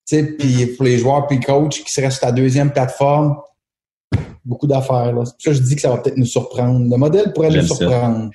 [0.07, 3.37] Tu sais, puis pour les joueurs puis coach qui seraient sur la deuxième plateforme,
[4.45, 5.13] beaucoup d'affaires.
[5.13, 5.25] Là.
[5.25, 6.91] C'est pour ça que je dis que ça va peut-être nous surprendre.
[6.91, 8.31] Le modèle pourrait nous surprendre.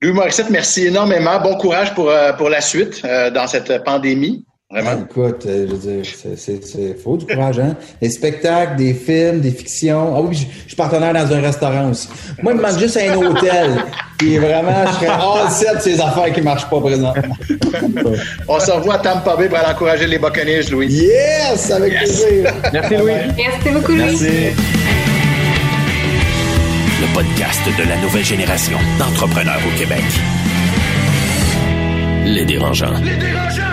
[0.00, 1.40] Louis Morissette, merci énormément.
[1.40, 4.44] Bon courage pour, euh, pour la suite euh, dans cette pandémie.
[4.72, 5.04] Vraiment?
[5.04, 7.76] écoute, euh, je veux dire, c'est faux du courage, hein?
[8.00, 10.16] Des spectacles, des films, des fictions.
[10.16, 12.08] Ah oui, je, suis partenaire dans un restaurant aussi.
[12.42, 13.84] Moi, il me manque juste un hôtel.
[14.16, 17.12] Puis vraiment, je serais all set de ces affaires qui ne marchent pas présentement.
[18.48, 20.90] On se revoit à Tampa Bay pour aller encourager les Buccaneers, Louis.
[20.90, 21.70] Yes!
[21.70, 22.54] Avec plaisir.
[22.72, 23.12] Merci, Louis.
[23.36, 24.04] Merci beaucoup, Louis.
[24.04, 24.26] Merci.
[27.02, 30.04] Le podcast de la nouvelle génération d'entrepreneurs au Québec.
[32.24, 32.94] Les dérangeants.
[33.04, 33.71] Les dérangeants!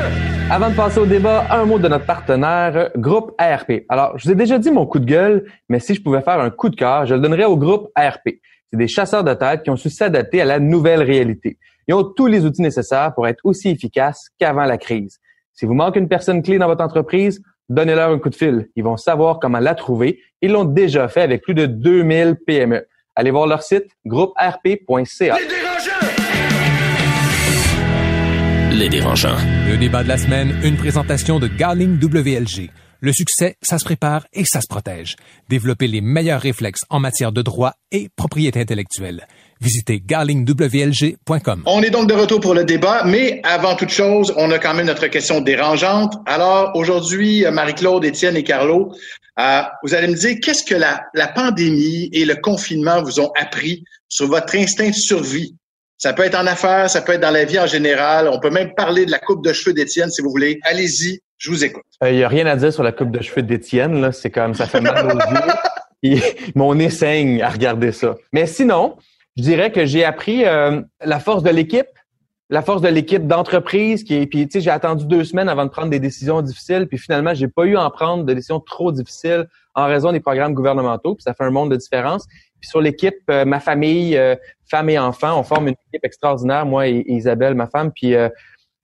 [0.52, 3.84] Avant de passer au débat, un mot de notre partenaire, Groupe ARP.
[3.88, 6.40] Alors, je vous ai déjà dit mon coup de gueule, mais si je pouvais faire
[6.40, 8.24] un coup de cœur, je le donnerais au groupe ARP.
[8.72, 11.60] C'est des chasseurs de tête qui ont su s'adapter à la nouvelle réalité.
[11.88, 15.20] Ils ont tous les outils nécessaires pour être aussi efficaces qu'avant la crise.
[15.54, 18.70] Si vous manquez une personne clé dans votre entreprise, donnez-leur un coup de fil.
[18.76, 20.20] Ils vont savoir comment la trouver.
[20.42, 22.88] Ils l'ont déjà fait avec plus de 2000 PME.
[23.16, 25.36] Allez voir leur site groupearp.ca.
[28.80, 29.36] Les dérangeants.
[29.68, 32.72] Le débat de la semaine, une présentation de Garling WLG.
[33.02, 35.18] Le succès, ça se prépare et ça se protège.
[35.50, 39.28] Développer les meilleurs réflexes en matière de droit et propriété intellectuelle.
[39.60, 41.64] Visitez garlingwlg.com.
[41.66, 44.74] On est donc de retour pour le débat, mais avant toute chose, on a quand
[44.74, 46.14] même notre question dérangeante.
[46.26, 48.94] Alors aujourd'hui, Marie-Claude, Étienne et Carlo,
[49.40, 53.32] euh, vous allez me dire qu'est-ce que la, la pandémie et le confinement vous ont
[53.38, 55.59] appris sur votre instinct de survie?
[56.00, 58.30] Ça peut être en affaires, ça peut être dans la vie en général.
[58.32, 60.58] On peut même parler de la coupe de cheveux d'Étienne si vous voulez.
[60.64, 61.84] Allez-y, je vous écoute.
[62.02, 64.00] Il euh, n'y a rien à dire sur la coupe de cheveux d'Étienne.
[64.00, 66.22] Là, c'est comme ça fait mal aux yeux.
[66.56, 68.16] mon nez saigne à regarder ça.
[68.32, 68.96] Mais sinon,
[69.36, 71.90] je dirais que j'ai appris euh, la force de l'équipe,
[72.50, 75.70] la force de l'équipe d'entreprise qui puis tu sais j'ai attendu deux semaines avant de
[75.70, 78.92] prendre des décisions difficiles puis finalement j'ai pas eu à en prendre de décisions trop
[78.92, 82.26] difficiles en raison des programmes gouvernementaux puis ça fait un monde de différence
[82.60, 84.36] puis sur l'équipe, euh, ma famille, euh,
[84.70, 87.92] femme et enfants, on forme une équipe extraordinaire, moi et, Isabelle, ma femme.
[87.92, 88.30] Puis euh,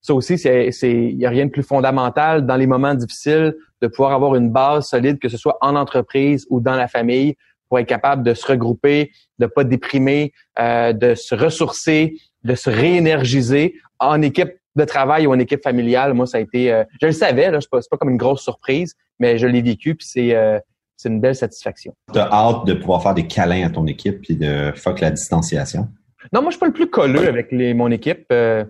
[0.01, 3.87] ça aussi, c'est, il n'y a rien de plus fondamental dans les moments difficiles de
[3.87, 7.35] pouvoir avoir une base solide, que ce soit en entreprise ou dans la famille,
[7.67, 13.75] pour être capable de se regrouper, de pas déprimer, de se ressourcer, de se réénergiser
[13.99, 16.13] en équipe de travail ou en équipe familiale.
[16.13, 18.93] Moi, ça a été, je le savais, là, c'est pas, pas comme une grosse surprise,
[19.19, 20.61] mais je l'ai vécu, puis c'est
[20.97, 21.93] c'est une belle satisfaction.
[22.13, 25.11] Tu as hâte de pouvoir faire des câlins à ton équipe puis de fuck la
[25.11, 25.89] distanciation?
[26.33, 28.25] Non, moi, je suis pas le plus colleux avec les, mon équipe.
[28.31, 28.63] Euh,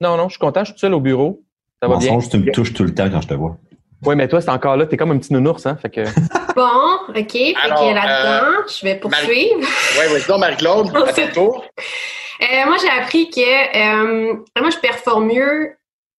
[0.00, 1.42] non, non, je suis content, je suis tout seul au bureau.
[1.82, 2.18] Ça va bien.
[2.18, 3.56] tu me touches tout le temps quand je te vois.
[4.04, 4.86] Oui, mais toi, c'est encore là.
[4.86, 5.76] T'es comme un petit nounours, hein?
[5.80, 6.02] Fait que...
[6.56, 6.68] bon,
[7.08, 7.32] OK.
[7.32, 9.60] Fait que là-dedans, euh, je vais poursuivre.
[9.60, 11.64] Oui, oui, donc Marie-Claude, à ton tour.
[12.40, 15.72] Euh, moi, j'ai appris que moi, je performe mieux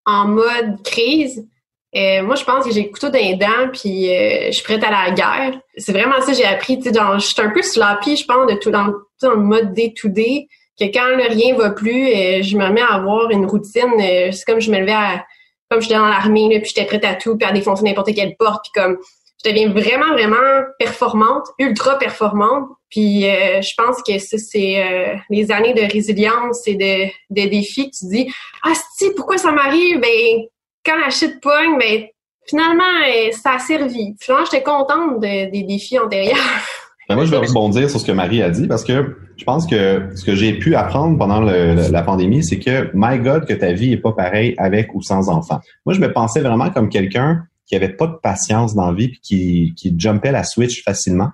[0.05, 1.47] en mode crise
[1.95, 4.63] Euh, moi, je pense que j'ai le couteau dans les dents, puis euh, je suis
[4.63, 5.59] prête à la guerre.
[5.77, 6.77] C'est vraiment ça que j'ai appris.
[6.77, 9.73] Tu sais, je suis un peu sloppy, je pense, de tout dans, dans le mode
[9.73, 10.47] day-to-day,
[10.79, 13.91] que quand le rien va plus, euh, je me mets à avoir une routine.
[13.97, 15.25] c'est comme je me levais à...
[15.69, 18.63] Comme j'étais dans l'armée, puis j'étais prête à tout, puis à défoncer n'importe quelle porte,
[18.63, 18.97] puis comme
[19.45, 22.69] je deviens vraiment, vraiment performante, ultra performante.
[22.89, 28.05] Puis je pense que c'est les années de résilience et de, de défis que tu
[28.07, 29.99] dis Ah si, pourquoi ça m'arrive?
[29.99, 30.47] Ben
[30.85, 32.05] quand la shit pogne, ben,
[32.47, 34.15] finalement, euh, ça a servi.
[34.19, 36.37] Finalement, j'étais contente des défis antérieurs.
[37.09, 39.65] Ben moi, je vais rebondir sur ce que Marie a dit parce que je pense
[39.65, 43.73] que ce que j'ai pu apprendre pendant la pandémie, c'est que, my God, que ta
[43.73, 45.59] vie est pas pareille avec ou sans enfant.
[45.87, 49.07] Moi, je me pensais vraiment comme quelqu'un qui avait pas de patience dans la vie
[49.07, 51.29] puis qui, qui jumpait la switch facilement.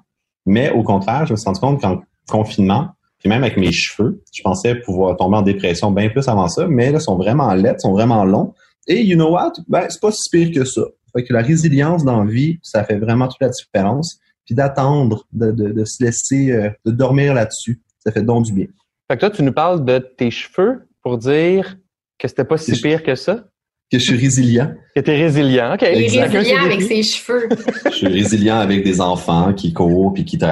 [0.46, 4.24] Mais au contraire, je me suis rendu compte qu'en confinement, puis même avec mes cheveux,
[4.34, 7.54] je pensais pouvoir tomber en dépression bien plus avant ça, mais là, ils sont vraiment
[7.54, 8.54] laids, sont vraiment longs.
[8.88, 9.54] Et you know what?
[9.68, 10.84] Ben, c'est pas si pire que ça.
[11.16, 14.20] Fait que la résilience dans la vie, ça fait vraiment toute la différence.
[14.46, 18.54] Puis d'attendre, de, de, de, se laisser, euh, de dormir là-dessus, ça fait donc du
[18.54, 18.68] bien.
[19.10, 21.78] Fait que toi, tu nous parles de tes cheveux pour dire
[22.20, 23.46] que c'était pas si pire que ça?
[23.92, 24.74] Que je suis résilient.
[24.96, 25.82] Que t'es résilient, OK.
[25.82, 27.50] Il est résilient avec ses cheveux.
[27.86, 30.46] je suis résilient avec des enfants qui courent puis qui, qui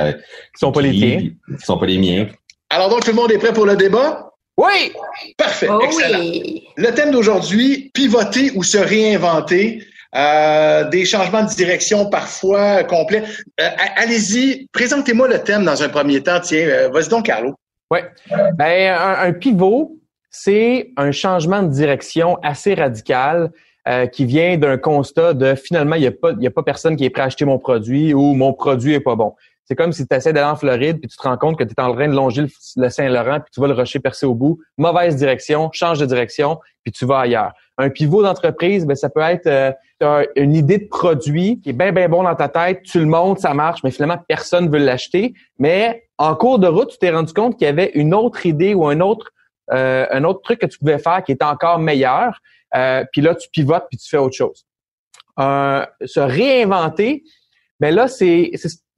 [0.58, 1.20] sont pas les tiens.
[1.20, 2.28] Qui sont pas les miens.
[2.70, 4.33] Alors donc, tout le monde est prêt pour le débat?
[4.58, 4.94] Oui!
[5.38, 5.68] Parfait.
[5.70, 6.20] Oh excellent.
[6.20, 6.64] Oui.
[6.78, 9.84] Le thème d'aujourd'hui, pivoter ou se réinventer.
[10.16, 13.24] Euh, des changements de direction parfois complets.
[13.60, 16.40] Euh, allez-y, présentez-moi le thème dans un premier temps.
[16.40, 17.56] Tiens, euh, vas-y donc, Carlo.
[17.90, 17.98] Oui.
[18.56, 19.98] Ben, un, un pivot,
[20.30, 23.50] c'est un changement de direction assez radical
[23.88, 26.96] euh, qui vient d'un constat de finalement, il n'y a, pas, y a pas personne
[26.96, 29.34] qui est prêt à acheter mon produit ou mon produit est pas bon.
[29.74, 31.74] C'est comme si tu essaies d'aller en Floride puis tu te rends compte que tu
[31.76, 34.60] es en train de longer le, Saint-Laurent puis tu vas le rocher percer au bout.
[34.78, 37.54] Mauvaise direction, change de direction puis tu vas ailleurs.
[37.80, 39.48] Un pivot d'entreprise, ben ça peut être
[40.04, 43.08] euh, une idée de produit qui est bien bien bon dans ta tête, tu le
[43.08, 45.34] montes, ça marche, mais finalement personne veut l'acheter.
[45.58, 48.76] Mais en cours de route, tu t'es rendu compte qu'il y avait une autre idée
[48.76, 49.32] ou un autre
[49.72, 52.40] euh, un autre truc que tu pouvais faire qui était encore meilleur.
[52.76, 54.68] Euh, puis là, tu pivotes puis tu fais autre chose.
[55.36, 57.24] se réinventer,
[57.80, 58.52] ben là, c'est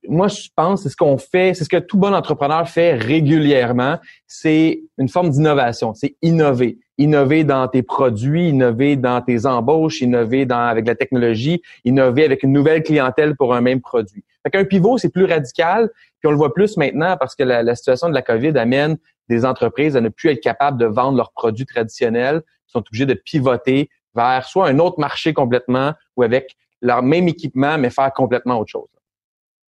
[0.07, 3.97] moi, je pense, c'est ce qu'on fait, c'est ce que tout bon entrepreneur fait régulièrement.
[4.27, 5.93] C'est une forme d'innovation.
[5.93, 6.77] C'est innover.
[6.97, 12.43] Innover dans tes produits, innover dans tes embauches, innover dans, avec la technologie, innover avec
[12.43, 14.23] une nouvelle clientèle pour un même produit.
[14.43, 15.89] Fait qu'un pivot, c'est plus radical,
[16.19, 18.97] puis on le voit plus maintenant parce que la, la, situation de la COVID amène
[19.27, 23.05] des entreprises à ne plus être capables de vendre leurs produits traditionnels, Ils sont obligés
[23.05, 28.13] de pivoter vers soit un autre marché complètement ou avec leur même équipement, mais faire
[28.13, 28.87] complètement autre chose.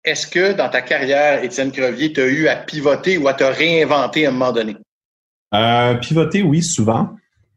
[0.06, 3.42] Est-ce que dans ta carrière, Étienne Crevier, tu as eu à pivoter ou à te
[3.42, 4.76] réinventer à un moment donné?
[5.52, 7.10] Euh, pivoter, oui, souvent.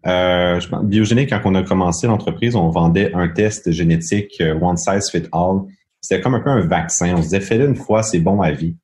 [0.08, 5.12] Euh, biogénique, quand on a commencé l'entreprise, on vendait un test génétique euh, one size
[5.12, 5.62] fit all.
[6.02, 7.14] C'était comme un peu un vaccin.
[7.14, 8.76] On se disait, fais-le une fois, c'est bon à vie.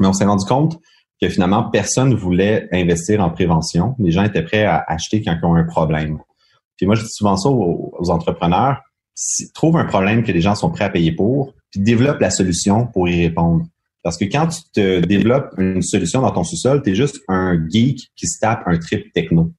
[0.00, 0.80] Mais on s'est rendu compte
[1.20, 3.94] que finalement, personne ne voulait investir en prévention.
[4.00, 6.18] Les gens étaient prêts à acheter quand ils ont un problème.
[6.76, 8.80] Puis moi, je dis souvent ça aux, aux entrepreneurs.
[9.14, 12.30] Si, trouve un problème que les gens sont prêts à payer pour, puis développe la
[12.30, 13.66] solution pour y répondre.
[14.04, 17.58] Parce que quand tu te développes une solution dans ton sous-sol, tu es juste un
[17.68, 19.52] geek qui se tape un trip techno.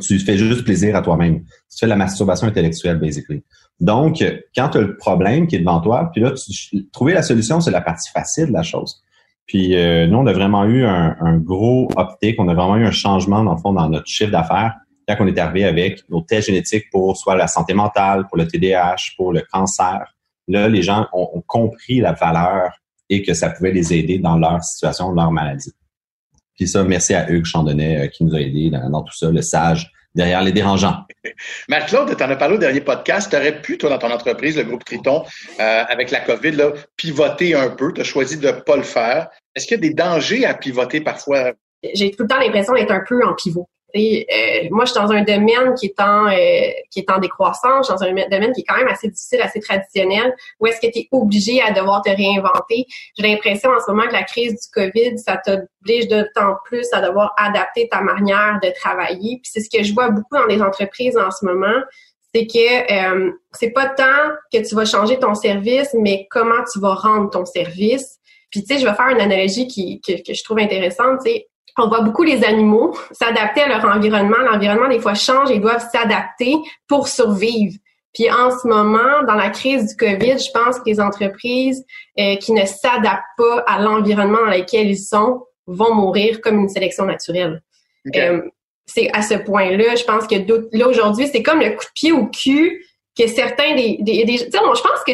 [0.00, 1.40] Tu fais juste plaisir à toi-même.
[1.42, 3.42] Tu fais la masturbation intellectuelle, basically.
[3.80, 4.24] Donc,
[4.54, 7.60] quand tu as le problème qui est devant toi, puis là, tu, trouver la solution,
[7.60, 9.02] c'est la partie facile de la chose.
[9.46, 12.84] Puis euh, nous, on a vraiment eu un, un gros optique, on a vraiment eu
[12.84, 14.74] un changement, dans le fond, dans notre chiffre d'affaires
[15.16, 18.46] quand on est arrivé avec nos tests génétiques pour soit la santé mentale, pour le
[18.46, 20.14] TDAH, pour le cancer,
[20.50, 22.72] là, les gens ont, compris la valeur
[23.08, 25.72] et que ça pouvait les aider dans leur situation, leur maladie.
[26.54, 29.42] Puis ça, merci à Hugues Chandonnet euh, qui nous a aidés dans, tout ça, le
[29.42, 31.04] sage derrière les dérangeants.
[31.68, 33.30] Marc-Claude, tu en as parlé au dernier podcast.
[33.30, 35.24] Tu aurais pu, toi, dans ton entreprise, le groupe Triton,
[35.58, 37.92] euh, avec la COVID, là, pivoter un peu.
[37.92, 39.28] Tu as choisi de ne pas le faire.
[39.54, 41.52] Est-ce qu'il y a des dangers à pivoter parfois?
[41.94, 43.68] J'ai tout le temps l'impression d'être un peu en pivot.
[43.96, 47.88] Euh, moi, je suis dans un domaine qui est en euh, qui est en décroissance,
[47.88, 50.34] je suis dans un domaine qui est quand même assez difficile, assez traditionnel.
[50.58, 52.86] Où est-ce que tu es obligé à devoir te réinventer
[53.18, 57.00] J'ai l'impression en ce moment que la crise du Covid, ça t'oblige d'autant plus à
[57.00, 59.40] devoir adapter ta manière de travailler.
[59.42, 61.80] Puis c'est ce que je vois beaucoup dans les entreprises en ce moment,
[62.34, 66.78] c'est que euh, c'est pas tant que tu vas changer ton service, mais comment tu
[66.80, 68.18] vas rendre ton service.
[68.50, 71.20] Puis tu sais, je vais faire une analogie qui que, que je trouve intéressante.
[71.24, 71.32] Tu
[71.78, 74.38] on voit beaucoup les animaux s'adapter à leur environnement.
[74.38, 76.56] L'environnement, des fois, change et ils doivent s'adapter
[76.88, 77.76] pour survivre.
[78.12, 81.84] Puis en ce moment, dans la crise du COVID, je pense que les entreprises
[82.18, 86.68] euh, qui ne s'adaptent pas à l'environnement dans lequel ils sont vont mourir comme une
[86.68, 87.62] sélection naturelle.
[88.16, 88.42] Euh,
[88.86, 90.34] c'est à ce point-là, je pense que
[90.76, 92.84] là aujourd'hui, c'est comme le coup de pied au cul
[93.16, 95.12] que certains des, des, des je pense que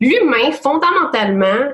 [0.00, 1.72] l'humain fondamentalement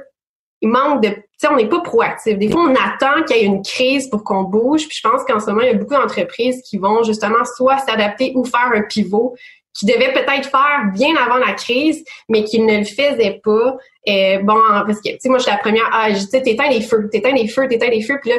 [0.61, 2.37] il manque de, tu sais, on n'est pas proactif.
[2.39, 4.89] Des fois, on attend qu'il y ait une crise pour qu'on bouge.
[4.89, 7.79] Puis je pense qu'en ce moment, il y a beaucoup d'entreprises qui vont justement soit
[7.79, 9.37] s'adapter ou faire un pivot
[9.79, 13.77] qui devait peut-être faire bien avant la crise, mais qui ne le faisait pas.
[14.05, 16.69] Et bon, parce que, tu sais, moi, je suis la première, ah, tu sais, t'éteins
[16.69, 18.37] les feux, t'éteins les feux, t'éteins les feux, puis là,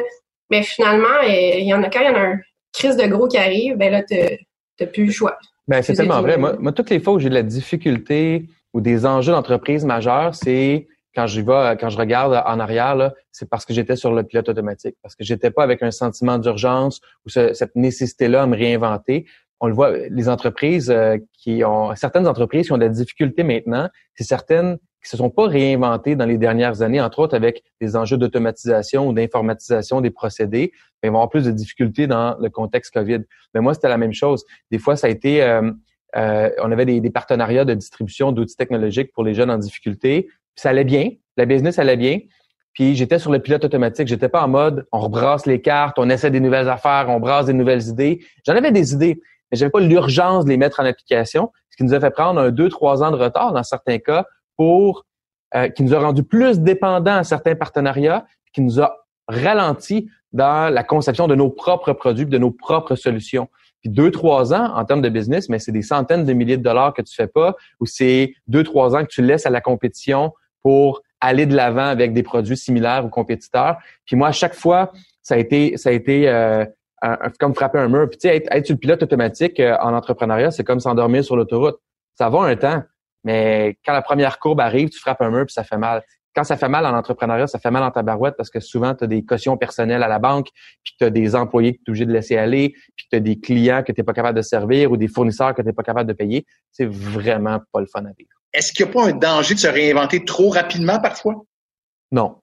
[0.50, 2.42] mais finalement, il y en a, quand il y en a une
[2.72, 5.38] crise de gros qui arrive, ben là, t'as plus le choix.
[5.68, 6.36] Ben, c'est tellement vrai.
[6.36, 10.34] Moi, moi, toutes les fois où j'ai de la difficulté ou des enjeux d'entreprise majeurs,
[10.34, 14.22] c'est quand je vais, quand je regarde en arrière, c'est parce que j'étais sur le
[14.22, 18.56] pilote automatique, parce que j'étais pas avec un sentiment d'urgence ou cette nécessité-là à me
[18.56, 19.26] réinventer.
[19.60, 23.90] On le voit, les entreprises euh, qui ont, certaines entreprises qui ont des difficultés maintenant,
[24.14, 27.96] c'est certaines qui se sont pas réinventées dans les dernières années, entre autres avec des
[27.96, 32.92] enjeux d'automatisation ou d'informatisation des procédés, mais vont avoir plus de difficultés dans le contexte
[32.94, 33.20] COVID.
[33.54, 34.44] Mais moi, c'était la même chose.
[34.70, 35.70] Des fois, ça a été, euh,
[36.16, 40.28] euh, on avait des, des partenariats de distribution d'outils technologiques pour les jeunes en difficulté
[40.54, 42.18] ça allait bien, la business allait bien.
[42.72, 44.08] Puis j'étais sur le pilote automatique.
[44.08, 47.46] J'étais pas en mode on rebrasse les cartes, on essaie des nouvelles affaires, on brasse
[47.46, 48.24] des nouvelles idées.
[48.46, 49.20] J'en avais des idées,
[49.50, 52.40] mais j'avais pas l'urgence de les mettre en application, ce qui nous a fait prendre
[52.40, 54.26] un deux, trois ans de retard dans certains cas
[54.56, 55.04] pour
[55.56, 58.96] euh, qui nous a rendu plus dépendants à certains partenariats, qui nous a
[59.26, 63.48] ralenti dans la conception de nos propres produits, de nos propres solutions.
[63.80, 66.62] Puis deux, trois ans en termes de business, mais c'est des centaines de milliers de
[66.62, 69.60] dollars que tu fais pas, ou c'est deux, trois ans que tu laisses à la
[69.60, 70.32] compétition
[70.62, 73.78] pour aller de l'avant avec des produits similaires aux compétiteurs.
[74.06, 74.92] Puis moi, à chaque fois,
[75.22, 76.64] ça a été, ça a été euh,
[77.38, 78.08] comme frapper un mur.
[78.08, 81.36] Puis tu sais, être, être le pilote automatique euh, en entrepreneuriat, c'est comme s'endormir sur
[81.36, 81.78] l'autoroute.
[82.14, 82.82] Ça va un temps,
[83.24, 86.02] mais quand la première courbe arrive, tu frappes un mur puis ça fait mal.
[86.34, 88.94] Quand ça fait mal en entrepreneuriat, ça fait mal en ta barouette parce que souvent,
[88.94, 90.48] tu as des cautions personnelles à la banque,
[90.84, 93.40] puis tu as des employés que tu es obligé de laisser aller, puis tu des
[93.40, 95.82] clients que tu n'es pas capable de servir ou des fournisseurs que tu n'es pas
[95.82, 96.46] capable de payer.
[96.70, 98.39] C'est vraiment pas le fun à vivre.
[98.52, 101.44] Est-ce qu'il n'y a pas un danger de se réinventer trop rapidement parfois?
[102.10, 102.36] Non.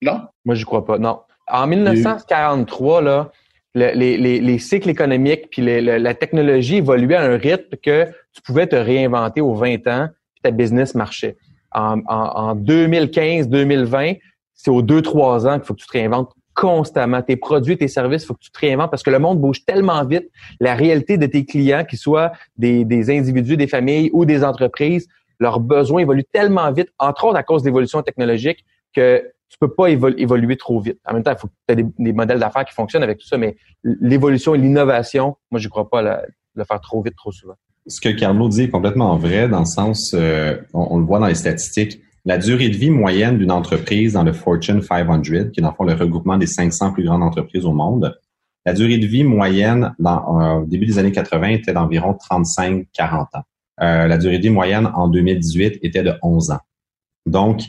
[0.00, 0.22] Non?
[0.44, 0.98] Moi, je crois pas.
[0.98, 1.20] Non.
[1.48, 3.30] En 1943, là,
[3.74, 9.40] les, cycles économiques puis la technologie évoluaient à un rythme que tu pouvais te réinventer
[9.40, 11.36] aux 20 ans puis ta business marchait.
[11.74, 14.18] En, en 2015-2020,
[14.54, 17.22] c'est aux 2-3 ans qu'il faut que tu te réinventes constamment.
[17.22, 19.64] Tes produits, tes services, il faut que tu te réinventes parce que le monde bouge
[19.64, 20.28] tellement vite.
[20.60, 25.08] La réalité de tes clients, qu'ils soient des, des individus, des familles ou des entreprises,
[25.38, 28.64] leurs besoins évoluent tellement vite, entre autres à cause de l'évolution technologique,
[28.94, 30.98] que tu peux pas évoluer trop vite.
[31.04, 33.26] En même temps, il faut que tu aies des, modèles d'affaires qui fonctionnent avec tout
[33.26, 37.32] ça, mais l'évolution et l'innovation, moi, je ne crois pas le faire trop vite, trop
[37.32, 37.54] souvent.
[37.86, 41.26] Ce que Carlo dit est complètement vrai, dans le sens, euh, on, le voit dans
[41.26, 45.28] les statistiques, la durée de vie moyenne d'une entreprise dans le Fortune 500, qui
[45.58, 48.16] est dans le fond le regroupement des 500 plus grandes entreprises au monde,
[48.64, 52.84] la durée de vie moyenne euh, au début des années 80 était d'environ 35-40
[53.34, 53.42] ans.
[53.82, 56.60] Euh, la durée de vie moyenne en 2018 était de 11 ans.
[57.26, 57.62] Donc,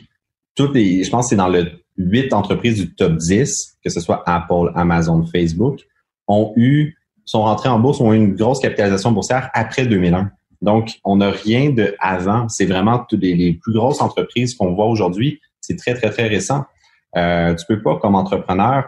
[0.55, 3.99] toutes les, je pense que c'est dans le 8 entreprises du top 10, que ce
[3.99, 5.81] soit Apple, Amazon, Facebook,
[6.27, 6.95] ont eu,
[7.25, 10.31] sont rentrées en bourse, ont eu une grosse capitalisation boursière après 2001.
[10.61, 12.47] Donc, on n'a rien de avant.
[12.47, 15.41] C'est vraiment toutes les, plus grosses entreprises qu'on voit aujourd'hui.
[15.61, 16.63] C'est très, très, très récent.
[17.15, 18.85] Euh, tu peux pas, comme entrepreneur,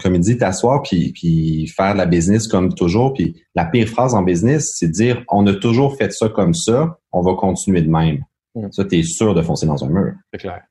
[0.00, 3.12] comme il dit, t'asseoir puis, puis faire de la business comme toujours.
[3.12, 6.54] Puis la pire phrase en business, c'est de dire on a toujours fait ça comme
[6.54, 8.24] ça, on va continuer de même.
[8.54, 8.68] Mm.
[8.70, 10.14] Ça, tu es sûr de foncer dans un mur.
[10.32, 10.62] C'est clair.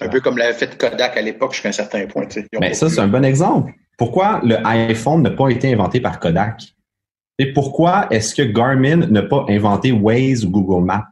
[0.00, 2.26] Un peu comme l'avait fait Kodak à l'époque jusqu'à un certain point.
[2.58, 3.72] Mais ça, c'est un bon exemple.
[3.98, 6.74] Pourquoi le iPhone n'a pas été inventé par Kodak?
[7.38, 11.04] Et pourquoi est-ce que Garmin n'a pas inventé Waze ou Google Maps?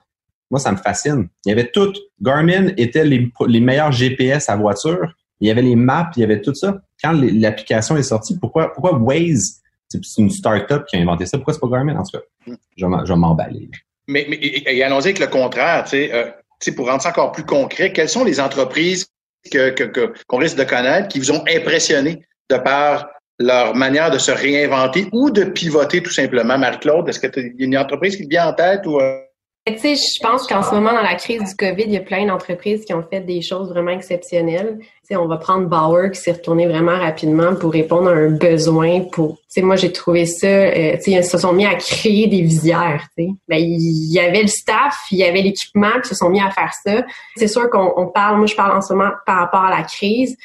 [0.51, 1.29] Moi, ça me fascine.
[1.45, 1.93] Il y avait tout.
[2.21, 5.15] Garmin était les, les meilleurs GPS à voiture.
[5.41, 8.73] Il y avait les maps, il y avait tout ça quand l'application est sortie, pourquoi,
[8.73, 11.97] pourquoi Waze, c'est une start-up qui a inventé ça, pourquoi c'est pas Garmin?
[11.97, 13.69] En tout cas, je vais m'emballer.
[14.09, 16.31] Mais, mais et allons-y avec le contraire, tu sais, euh,
[16.71, 19.07] pour rendre ça encore plus concret, quelles sont les entreprises
[19.51, 24.19] que, que, qu'on risque de connaître qui vous ont impressionné de par leur manière de
[24.19, 26.59] se réinventer ou de pivoter tout simplement?
[26.59, 29.01] Marie-Claude, est-ce que tu as une entreprise qui te vient en tête ou...
[29.01, 29.19] Euh?
[29.65, 32.01] Tu sais, je pense qu'en ce moment, dans la crise du COVID, il y a
[32.01, 34.79] plein d'entreprises qui ont fait des choses vraiment exceptionnelles.
[34.81, 38.31] Tu sais, on va prendre Bauer qui s'est retourné vraiment rapidement pour répondre à un
[38.31, 39.03] besoin.
[39.13, 40.49] Pour, tu sais, moi j'ai trouvé ça.
[40.49, 43.07] Euh, tu sais, ils se sont mis à créer des visières.
[43.17, 46.17] Tu sais, ben, il y avait le staff, il y avait l'équipement, puis ils se
[46.17, 47.05] sont mis à faire ça.
[47.37, 48.39] C'est sûr qu'on parle.
[48.39, 50.37] Moi, je parle en ce moment par rapport à la crise.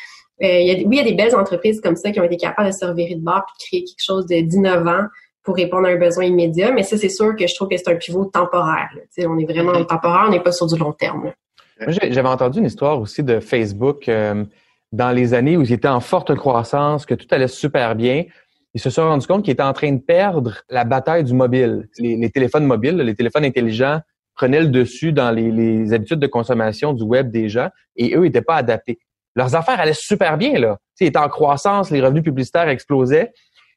[0.43, 2.23] Euh, il y a, oui, il y a des belles entreprises comme ça qui ont
[2.23, 5.07] été capables de se revirer de bord puis de créer quelque chose d'innovant
[5.47, 6.73] pour répondre à un besoin immédiat.
[6.73, 8.89] Mais ça, c'est sûr que je trouve que c'est un pivot temporaire.
[9.19, 11.31] On est vraiment temporaire, on n'est pas sur du long terme.
[11.87, 14.43] J'avais entendu une histoire aussi de Facebook euh,
[14.91, 18.25] dans les années où ils étaient en forte croissance, que tout allait super bien.
[18.73, 21.87] ils se sont rendus compte qu'ils étaient en train de perdre la bataille du mobile.
[21.97, 24.01] Les, téléphones mobiles, les téléphones intelligents
[24.35, 28.41] prenaient le dessus dans les, habitudes de consommation du web des gens et eux n'étaient
[28.41, 28.99] pas adaptés.
[29.33, 30.77] Leurs affaires allaient super bien, là.
[30.99, 33.31] ils étaient en croissance, les revenus publicitaires explosaient,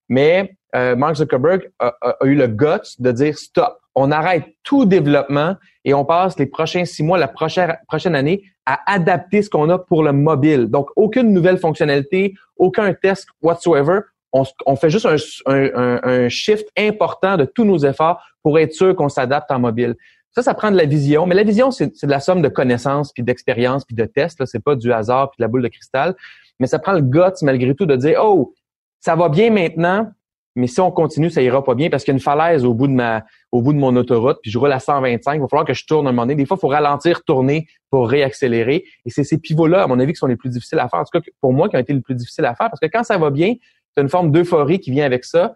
[0.09, 1.95] mais euh, Mark Zuckerberg a,
[2.25, 6.85] eu le guts de dire stop, on arrête tout développement et on passe les prochains
[6.85, 10.67] six mois, la prochaine, prochaine année à adapter ce qu'on a pour le mobile.
[10.67, 14.01] Donc, aucune nouvelle fonctionnalité, aucun test whatsoever.
[14.33, 15.17] On, on fait juste un,
[15.47, 19.97] un, un, shift important de tous nos efforts pour être sûr qu'on s'adapte en mobile.
[20.33, 23.13] Ça, ça prend de la vision, mais la vision, c'est de la somme de connaissances,
[23.13, 24.45] puis d'expériences, puis de tests.
[24.47, 26.15] C'est pas du hasard, puis de la boule de cristal.
[26.61, 28.55] Mais ça prend le guts, malgré tout, de dire, oh,
[29.01, 30.13] ça va bien maintenant,
[30.57, 32.75] mais si on continue, ça ira pas bien parce qu'il y a une falaise au
[32.75, 35.35] bout de ma, au bout de mon autoroute, puis je roule à 125.
[35.35, 36.35] Il va falloir que je tourne un moment donné.
[36.35, 38.85] Des fois, il faut ralentir, tourner pour réaccélérer.
[39.07, 41.01] Et c'est ces pivots-là, à mon avis, qui sont les plus difficiles à faire.
[41.01, 42.87] En tout cas, pour moi, qui ont été les plus difficiles à faire parce que
[42.87, 45.55] quand ça va bien, tu as une forme d'euphorie qui vient avec ça.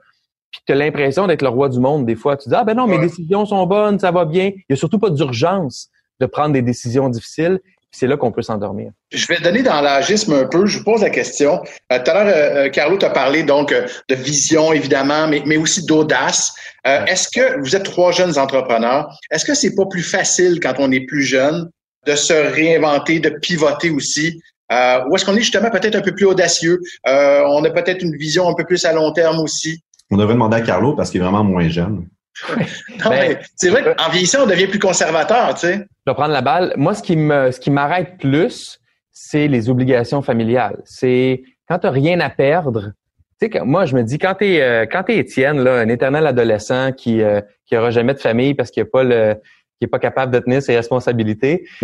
[0.53, 2.07] Puis tu as l'impression d'être le roi du monde.
[2.07, 4.53] Des fois, tu dis, ah ben non, mes décisions sont bonnes, ça va bien.
[4.55, 5.89] Il y a surtout pas d'urgence
[6.21, 7.61] de prendre des décisions difficiles
[7.95, 8.91] c'est là qu'on peut s'endormir.
[9.13, 10.67] Je vais donner dans l'agisme un peu.
[10.67, 11.63] Je vous pose la question.
[11.93, 15.57] Euh, tout à l'heure, euh, euh, Carlo t'a parlé donc de vision, évidemment, mais, mais
[15.57, 16.53] aussi d'audace.
[16.85, 19.17] est-ce que vous êtes trois jeunes entrepreneurs?
[19.31, 21.71] Est-ce que c'est pas plus facile quand on est plus jeune
[22.07, 24.41] de se réinventer, de pivoter aussi?
[24.71, 26.81] ou est-ce qu'on est justement peut-être un peu plus audacieux?
[27.07, 29.83] on a peut-être une vision un peu plus à long terme aussi?
[30.11, 32.07] On devrait demander à Carlo parce qu'il est vraiment moins jeune.
[33.09, 35.75] Ben, c'est vrai qu'en vieillissant, on devient plus conservateur, tu sais.
[35.75, 36.73] Je vais prendre la balle.
[36.77, 38.81] Moi, ce qui me, ce qui m'arrête plus,
[39.13, 40.81] c'est les obligations familiales.
[40.85, 42.93] C'est quand tu rien à perdre.
[43.41, 46.27] Tu sais, moi, je me dis, quand t'es, euh, quand t'es Étienne, là, un éternel
[46.27, 49.35] adolescent qui, euh, qui aura jamais de famille parce qu'il n'est pas le,
[49.79, 51.67] qui est pas capable de tenir ses responsabilités.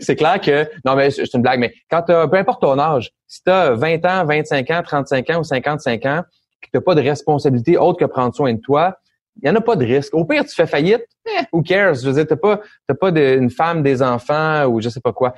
[0.00, 3.10] c'est clair que, non, mais c'est une blague, mais quand t'as, peu importe ton âge,
[3.26, 6.22] si tu as 20 ans, 25 ans, 35 ans ou 55 ans,
[6.70, 8.98] tu n'as pas de responsabilité autre que prendre soin de toi,
[9.36, 10.14] il n'y en a pas de risque.
[10.14, 11.94] Au pire, tu fais faillite, eh, who cares?
[11.94, 15.12] Je veux dire, t'as pas, t'as pas une femme, des enfants ou je sais pas
[15.12, 15.34] quoi.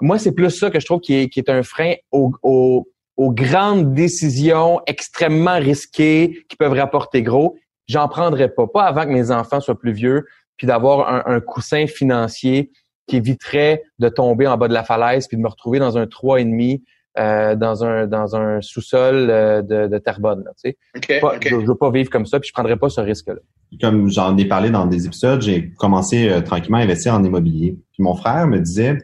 [0.00, 2.86] Moi, c'est plus ça que je trouve qui est, qui est un frein aux, aux,
[3.32, 7.56] grandes décisions extrêmement risquées qui peuvent rapporter gros.
[7.88, 8.66] J'en prendrais pas.
[8.66, 12.70] Pas avant que mes enfants soient plus vieux, puis d'avoir un, un coussin financier
[13.08, 16.06] qui éviterait de tomber en bas de la falaise puis de me retrouver dans un
[16.06, 16.84] trois et demi
[17.16, 20.44] euh, dans un dans un sous-sol euh, de, de Terrebonne.
[20.62, 20.78] tu sais.
[20.94, 23.40] Je, ne veux pas vivre comme ça, puis je prendrais pas ce risque-là.
[23.80, 27.78] Comme j'en ai parlé dans des épisodes, j'ai commencé euh, tranquillement à investir en immobilier.
[27.92, 28.98] Puis mon frère me disait,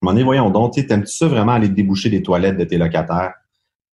[0.00, 3.34] m'en est voyons donc, t'aimes-tu ça vraiment aller déboucher des toilettes de tes locataires?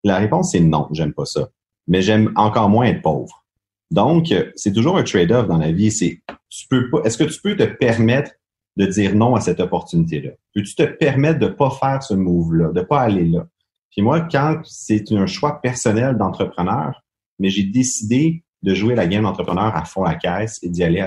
[0.04, 1.50] La réponse est non, j'aime pas ça.
[1.88, 3.44] Mais j'aime encore moins être pauvre.
[3.89, 5.92] Donc, c'est toujours un trade-off dans la vie.
[5.92, 8.32] C'est, tu peux pas, est-ce que tu peux te permettre
[8.78, 10.32] de dire non à cette opportunité-là?
[10.53, 13.47] Peux-tu te permettre de pas faire ce move-là, de pas aller là?
[13.91, 17.03] Puis moi, quand c'est un choix personnel d'entrepreneur,
[17.39, 21.03] mais j'ai décidé de jouer la game d'entrepreneur à fond la caisse et d'y aller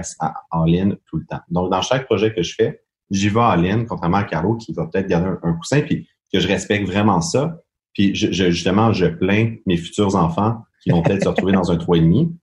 [0.51, 1.41] en ligne tout le temps.
[1.51, 4.73] Donc, dans chaque projet que je fais, j'y vais en ligne, contrairement à Carlo qui
[4.73, 7.61] va peut-être garder un, coussin, puis que je respecte vraiment ça.
[7.93, 12.37] Puis justement, je plains mes futurs enfants qui vont peut-être se retrouver dans un demi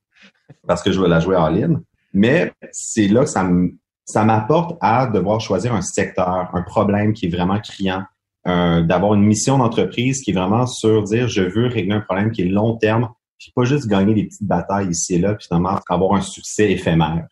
[0.66, 1.80] parce que je veux la jouer en ligne.
[2.14, 3.78] Mais c'est là que ça me,
[4.12, 8.04] ça m'apporte à devoir choisir un secteur, un problème qui est vraiment criant,
[8.48, 12.32] euh, d'avoir une mission d'entreprise qui est vraiment sur dire je veux régler un problème
[12.32, 15.48] qui est long terme, puis pas juste gagner des petites batailles ici et là, puis
[15.48, 17.28] finalement avoir un succès éphémère.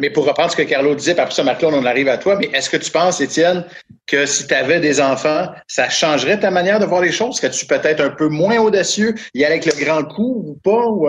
[0.00, 2.50] Mais pour reprendre ce que Carlo disait, après ça, Marc-Claude, on arrive à toi, mais
[2.52, 3.64] est-ce que tu penses, Étienne,
[4.06, 7.36] que si tu avais des enfants, ça changerait ta manière de voir les choses?
[7.36, 10.86] Serais-tu peut-être un peu moins audacieux, y aller avec le grand coup ou pas?
[10.88, 11.08] Ou...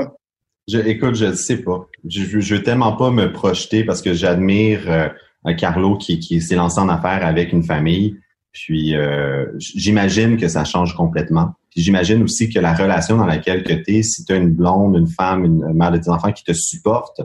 [0.70, 1.89] Je, écoute, je ne sais pas.
[2.08, 6.80] Je, veux tellement pas me projeter parce que j'admire euh, Carlo qui, qui s'est lancé
[6.80, 8.18] en affaires avec une famille.
[8.52, 11.54] Puis euh, j'imagine que ça change complètement.
[11.72, 15.08] Puis j'imagine aussi que la relation dans laquelle tu es, si tu une blonde, une
[15.08, 17.22] femme, une mère de tes enfants qui te supporte,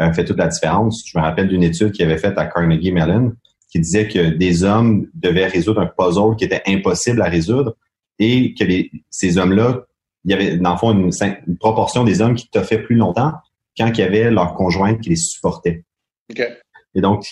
[0.00, 1.02] euh, fait toute la différence.
[1.06, 3.32] Je me rappelle d'une étude qui avait faite à Carnegie Mellon
[3.70, 7.76] qui disait que des hommes devaient résoudre un puzzle qui était impossible à résoudre
[8.18, 8.64] et que
[9.10, 9.84] ces hommes-là
[10.24, 13.32] il y avait, dans le fond, une, proportion des hommes qui fait plus longtemps
[13.78, 15.84] quand il y avait leur conjointe qui les supportait.
[16.94, 17.24] Et donc,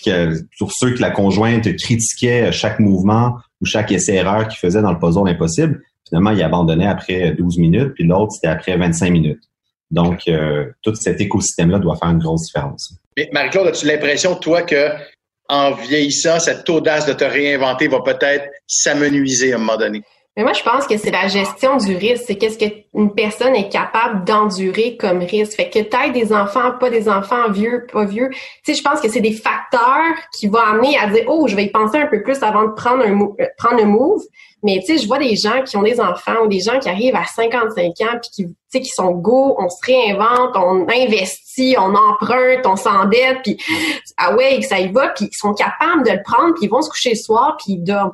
[0.59, 4.99] pour ceux que la conjointe critiquait chaque mouvement ou chaque essai-erreur qu'il faisait dans le
[4.99, 9.43] puzzle impossible, finalement, il abandonnait après 12 minutes, puis l'autre, c'était après 25 minutes.
[9.91, 12.93] Donc, euh, tout cet écosystème-là doit faire une grosse différence.
[13.15, 14.89] Mais Marie-Claude, as-tu l'impression, toi, que
[15.49, 20.03] en vieillissant, cette audace de te réinventer va peut-être s'amenuiser à un moment donné?
[20.37, 22.25] Mais moi, je pense que c'est la gestion du risque.
[22.27, 25.53] C'est qu'est-ce qu'une personne est capable d'endurer comme risque.
[25.53, 28.29] Fait que taille des enfants, pas des enfants, vieux, pas vieux.
[28.29, 31.55] Tu sais, je pense que c'est des facteurs qui vont amener à dire, oh, je
[31.55, 34.21] vais y penser un peu plus avant de prendre un, euh, prendre un move.
[34.63, 36.89] Mais tu sais, je vois des gens qui ont des enfants ou des gens qui
[36.89, 40.87] arrivent à 55 ans puis qui, tu sais, qui sont go, on se réinvente, on
[40.89, 43.57] investit, on emprunte, on s'endette, puis
[44.17, 46.81] ah ouais, ça y va, puis ils sont capables de le prendre, puis ils vont
[46.81, 48.13] se coucher le soir, puis ils dorment.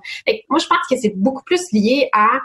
[0.50, 2.40] moi, je pense que c'est beaucoup plus lié à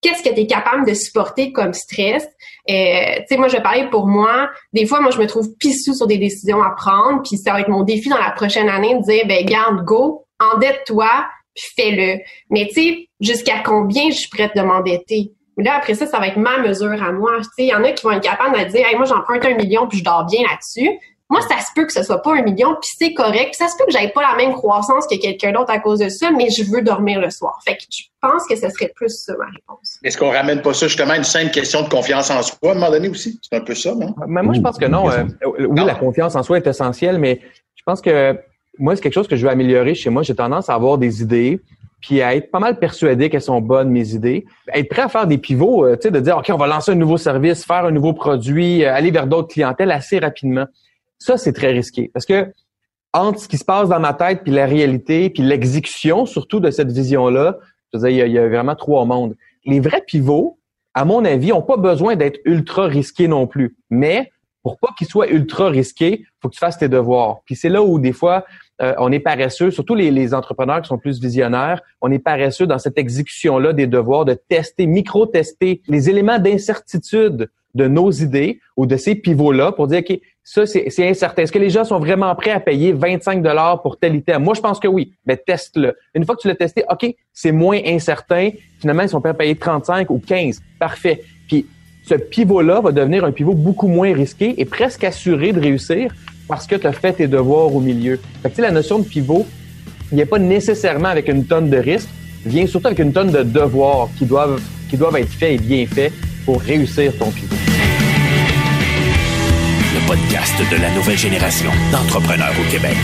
[0.00, 2.24] qu'est-ce que tu es capable de supporter comme stress.
[2.70, 4.50] Euh, tu sais, moi, je vais parler pour moi.
[4.72, 7.60] Des fois, moi, je me trouve pissou sur des décisions à prendre, puis ça va
[7.60, 11.08] être mon défi dans la prochaine année de dire, ben garde, go, endette-toi,
[11.54, 12.20] puis fais-le.
[12.50, 15.32] Mais tu sais, jusqu'à combien je suis prête de m'endetter?
[15.56, 17.36] Là, après ça, ça va être ma mesure à moi.
[17.38, 19.44] Tu sais, il y en a qui vont être capables de dire, hey, moi, j'emprunte
[19.44, 20.90] un million, puis je dors bien là-dessus.
[21.30, 23.54] Moi, ça se peut que ce soit pas un million, puis c'est correct.
[23.54, 26.00] Puis ça se peut que j'aille pas la même croissance que quelqu'un d'autre à cause
[26.00, 27.58] de ça, mais je veux dormir le soir.
[27.64, 29.98] Fait que je pense que ce serait plus ça ma réponse.
[30.02, 32.70] Est-ce qu'on ramène pas ça justement à une simple question de confiance en soi à
[32.72, 33.38] un moment donné aussi?
[33.42, 34.14] C'est un peu ça, non?
[34.26, 35.10] Mais moi, je pense que non.
[35.10, 37.40] Euh, oui, la confiance en soi est essentielle, mais
[37.74, 38.38] je pense que
[38.78, 40.22] moi, c'est quelque chose que je veux améliorer chez moi.
[40.22, 41.60] J'ai tendance à avoir des idées,
[42.00, 44.44] puis à être pas mal persuadé qu'elles sont bonnes, mes idées.
[44.74, 46.92] Être prêt à faire des pivots, euh, tu sais, de dire, OK, on va lancer
[46.92, 50.66] un nouveau service, faire un nouveau produit, euh, aller vers d'autres clientèles assez rapidement.
[51.18, 52.52] Ça, c'est très risqué parce que
[53.14, 56.70] entre ce qui se passe dans ma tête puis la réalité puis l'exécution surtout de
[56.70, 57.58] cette vision-là,
[57.92, 59.36] je veux dire, il y, a, vraiment trois mondes.
[59.64, 60.58] Les vrais pivots,
[60.92, 63.76] à mon avis, ont pas besoin d'être ultra risqués non plus.
[63.88, 64.30] Mais
[64.62, 67.38] pour pas qu'ils soient ultra risqués, faut que tu fasses tes devoirs.
[67.46, 68.44] Puis c'est là où des fois
[68.82, 72.66] euh, on est paresseux, surtout les, les, entrepreneurs qui sont plus visionnaires, on est paresseux
[72.66, 78.86] dans cette exécution-là des devoirs de tester, micro-tester les éléments d'incertitude de nos idées ou
[78.86, 81.42] de ces pivots-là pour dire, OK, ça, c'est incertain.
[81.42, 84.42] Est-ce que les gens sont vraiment prêts à payer 25 dollars pour tel item?
[84.42, 85.12] Moi, je pense que oui.
[85.26, 85.96] Mais teste-le.
[86.14, 88.50] Une fois que tu l'as testé, OK, c'est moins incertain.
[88.78, 90.60] Finalement, ils sont prêts à payer 35 ou 15.
[90.78, 91.22] Parfait.
[91.48, 91.66] Puis,
[92.06, 96.14] ce pivot-là va devenir un pivot beaucoup moins risqué et presque assuré de réussir
[96.48, 98.20] parce que tu as fait tes devoirs au milieu.
[98.42, 99.46] Fait que, la notion de pivot,
[100.12, 102.08] il a pas nécessairement avec une tonne de risque,
[102.44, 105.86] vient surtout avec une tonne de devoirs qui doivent, qui doivent être faits et bien
[105.86, 106.12] faits
[106.44, 107.56] pour réussir ton pivot
[110.06, 112.96] podcast de la nouvelle génération d'entrepreneurs au Québec.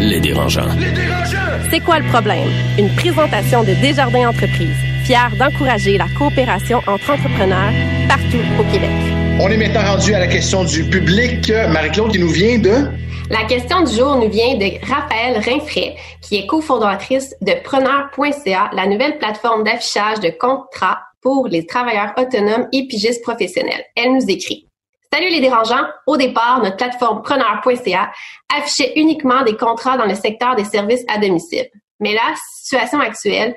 [0.00, 0.72] Les dérangeants.
[0.78, 1.68] Les dérangeants!
[1.70, 2.48] C'est quoi le problème?
[2.78, 7.72] Une présentation de Desjardins Entreprises, fière d'encourager la coopération entre entrepreneurs
[8.08, 9.15] partout au Québec.
[9.38, 11.52] On est maintenant rendu à la question du public.
[11.68, 12.86] Marie-Claude, qui nous vient de?
[13.28, 18.86] La question du jour nous vient de Raphaël Rinfray, qui est cofondatrice de Preneur.ca, la
[18.86, 23.84] nouvelle plateforme d'affichage de contrats pour les travailleurs autonomes et pigistes professionnels.
[23.94, 24.68] Elle nous écrit
[25.12, 25.86] Salut les dérangeants.
[26.06, 28.10] Au départ, notre plateforme preneur.ca
[28.56, 31.68] affichait uniquement des contrats dans le secteur des services à domicile.
[32.00, 33.54] Mais la situation actuelle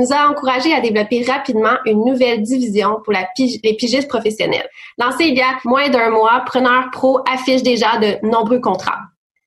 [0.00, 4.68] nous a encouragé à développer rapidement une nouvelle division pour les pigistes professionnels.
[4.98, 9.00] Lancé il y a moins d'un mois, Preneur Pro affiche déjà de nombreux contrats.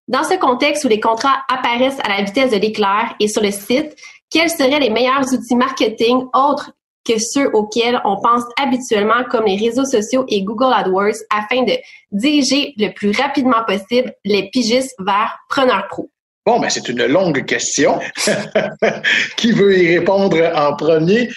[0.08, 3.52] Dans ce contexte où les contrats apparaissent à la vitesse de l'éclair et sur le
[3.52, 3.96] site,
[4.30, 6.72] quels seraient les meilleurs outils marketing autres
[7.06, 11.74] que ceux auxquels on pense habituellement comme les réseaux sociaux et Google AdWords afin de
[12.12, 16.10] diriger le plus rapidement possible les pigistes vers Preneur Pro?
[16.46, 18.00] Bon, ben c'est une longue question.
[19.38, 21.30] Qui veut y répondre en premier?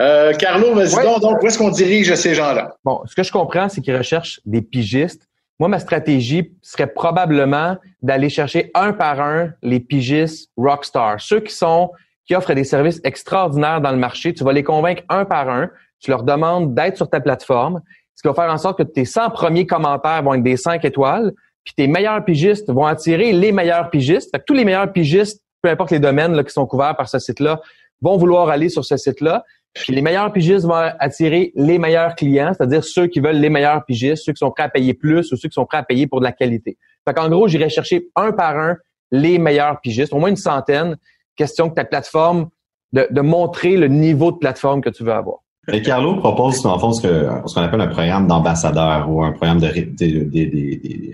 [0.00, 2.74] Euh, Carlo, vas-y donc, donc, où est-ce qu'on dirige ces gens-là?
[2.84, 5.28] Bon, ce que je comprends, c'est qu'ils recherchent des pigistes.
[5.58, 11.54] Moi, ma stratégie serait probablement d'aller chercher un par un les pigistes rockstar, ceux qui
[11.54, 11.90] sont
[12.26, 14.34] qui offrent des services extraordinaires dans le marché.
[14.34, 15.70] Tu vas les convaincre un par un.
[16.00, 17.80] Tu leur demandes d'être sur ta plateforme,
[18.14, 20.84] ce qui va faire en sorte que tes 100 premiers commentaires vont être des 5
[20.84, 21.32] étoiles,
[21.66, 24.32] puis tes meilleurs pigistes vont attirer les meilleurs pigistes.
[24.46, 27.60] Tous les meilleurs pigistes, peu importe les domaines qui sont couverts par ce site-là,
[28.00, 29.44] vont vouloir aller sur ce site-là.
[29.74, 33.84] Puis les meilleurs pigistes vont attirer les meilleurs clients, c'est-à-dire ceux qui veulent les meilleurs
[33.84, 36.06] pigistes, ceux qui sont prêts à payer plus ou ceux qui sont prêts à payer
[36.06, 36.78] pour de la qualité.
[37.04, 38.76] Fait qu'en gros, j'irai chercher un par un
[39.10, 40.96] les meilleurs pigistes, au moins une centaine,
[41.34, 42.48] question que ta plateforme,
[42.92, 45.38] de montrer le niveau de plateforme que tu veux avoir.
[45.72, 49.68] Et Carlo propose en fond ce qu'on appelle un programme d'ambassadeur ou un programme de,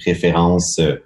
[0.05, 0.79] références.
[0.79, 0.97] Euh,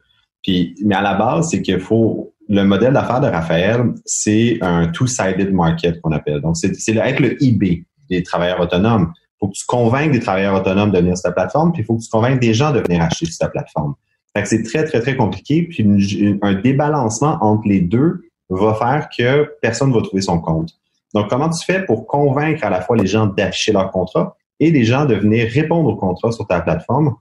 [0.84, 5.52] mais à la base, c'est qu'il faut le modèle d'affaires de Raphaël, c'est un two-sided
[5.52, 6.40] market qu'on appelle.
[6.40, 9.12] Donc, c'est être le eBay des travailleurs autonomes.
[9.16, 11.84] Il faut que tu convainques des travailleurs autonomes de venir sur ta plateforme, puis il
[11.84, 13.94] faut que tu convainques des gens de venir acheter sur ta plateforme.
[14.36, 15.62] Fait c'est très, très, très compliqué.
[15.64, 20.70] Puis un débalancement entre les deux va faire que personne ne va trouver son compte.
[21.16, 24.70] Donc, comment tu fais pour convaincre à la fois les gens d'afficher leur contrat et
[24.70, 27.14] les gens de venir répondre au contrat sur ta plateforme?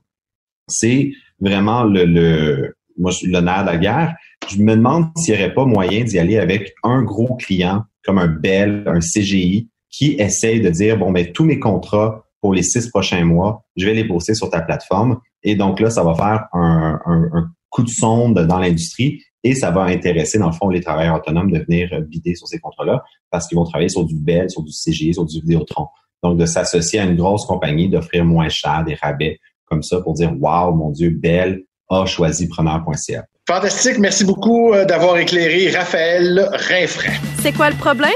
[0.68, 4.14] C'est vraiment le, le, moi, je suis le nerf de la guerre.
[4.50, 8.18] Je me demande s'il n'y aurait pas moyen d'y aller avec un gros client comme
[8.18, 12.62] un Bell, un CGI, qui essaye de dire, bon, ben, tous mes contrats pour les
[12.62, 15.20] six prochains mois, je vais les poster sur ta plateforme.
[15.42, 19.70] Et donc là, ça va faire un, un coup de sonde dans l'industrie et ça
[19.70, 23.46] va intéresser, dans le fond, les travailleurs autonomes de venir bider sur ces contrats-là parce
[23.46, 25.86] qu'ils vont travailler sur du Bell, sur du CGI, sur du Vidéotron.
[26.22, 30.14] Donc, de s'associer à une grosse compagnie, d'offrir moins cher, des rabais comme ça pour
[30.14, 33.24] dire, wow, mon Dieu, Bell a choisi preneur.ca.
[33.48, 33.98] Fantastique.
[33.98, 37.12] Merci beaucoup euh, d'avoir éclairé Raphaël Rinfrain.
[37.40, 38.10] C'est quoi le problème?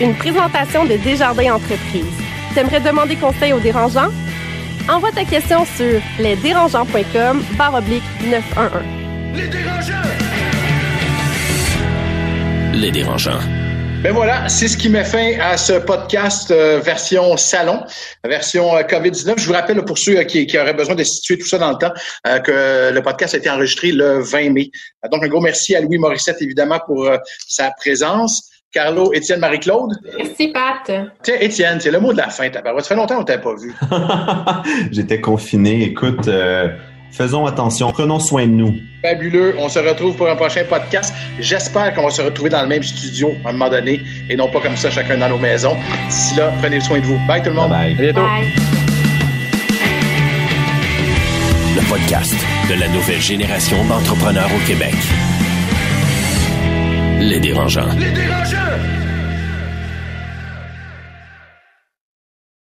[0.00, 2.04] Une présentation de Desjardins Entreprises.
[2.54, 4.10] T'aimerais demander conseil aux dérangeants?
[4.88, 8.70] Envoie ta question sur lesdérangeants.com barre oblique 911.
[9.36, 10.51] Les dérangeants!
[12.72, 13.40] Les dérangeants.
[14.02, 17.84] Ben voilà, c'est ce qui met fin à ce podcast euh, version salon,
[18.24, 19.38] version euh, COVID-19.
[19.38, 21.70] Je vous rappelle pour ceux euh, qui, qui, auraient besoin de situer tout ça dans
[21.70, 21.92] le temps,
[22.42, 24.70] que le podcast a été enregistré le 20 mai.
[25.10, 27.08] Donc un gros merci à Louis Morissette évidemment pour
[27.46, 28.48] sa présence.
[28.72, 29.92] Carlo, Étienne, Marie-Claude?
[30.16, 30.90] Merci, Pat.
[31.22, 32.50] Tiens, Étienne, c'est le mot de la fin.
[32.50, 33.74] Ça fait longtemps qu'on t'avait pas vu.
[34.90, 35.82] J'étais confiné.
[35.82, 36.26] Écoute,
[37.12, 37.92] faisons attention.
[37.92, 38.74] Prenons soin de nous.
[39.02, 39.54] Fabuleux.
[39.58, 41.14] On se retrouve pour un prochain podcast.
[41.38, 44.48] J'espère qu'on va se retrouver dans le même studio à un moment donné et non
[44.48, 45.76] pas comme ça, chacun dans nos maisons.
[46.08, 47.18] D'ici là, prenez soin de vous.
[47.28, 47.70] Bye tout le monde.
[47.70, 47.92] Bye.
[47.92, 48.20] À bientôt.
[48.22, 48.48] Bye.
[51.74, 52.34] Le podcast
[52.68, 54.94] de la nouvelle génération d'entrepreneurs au Québec.
[57.20, 57.88] Les dérangeants.
[57.98, 59.01] Les dérangeants!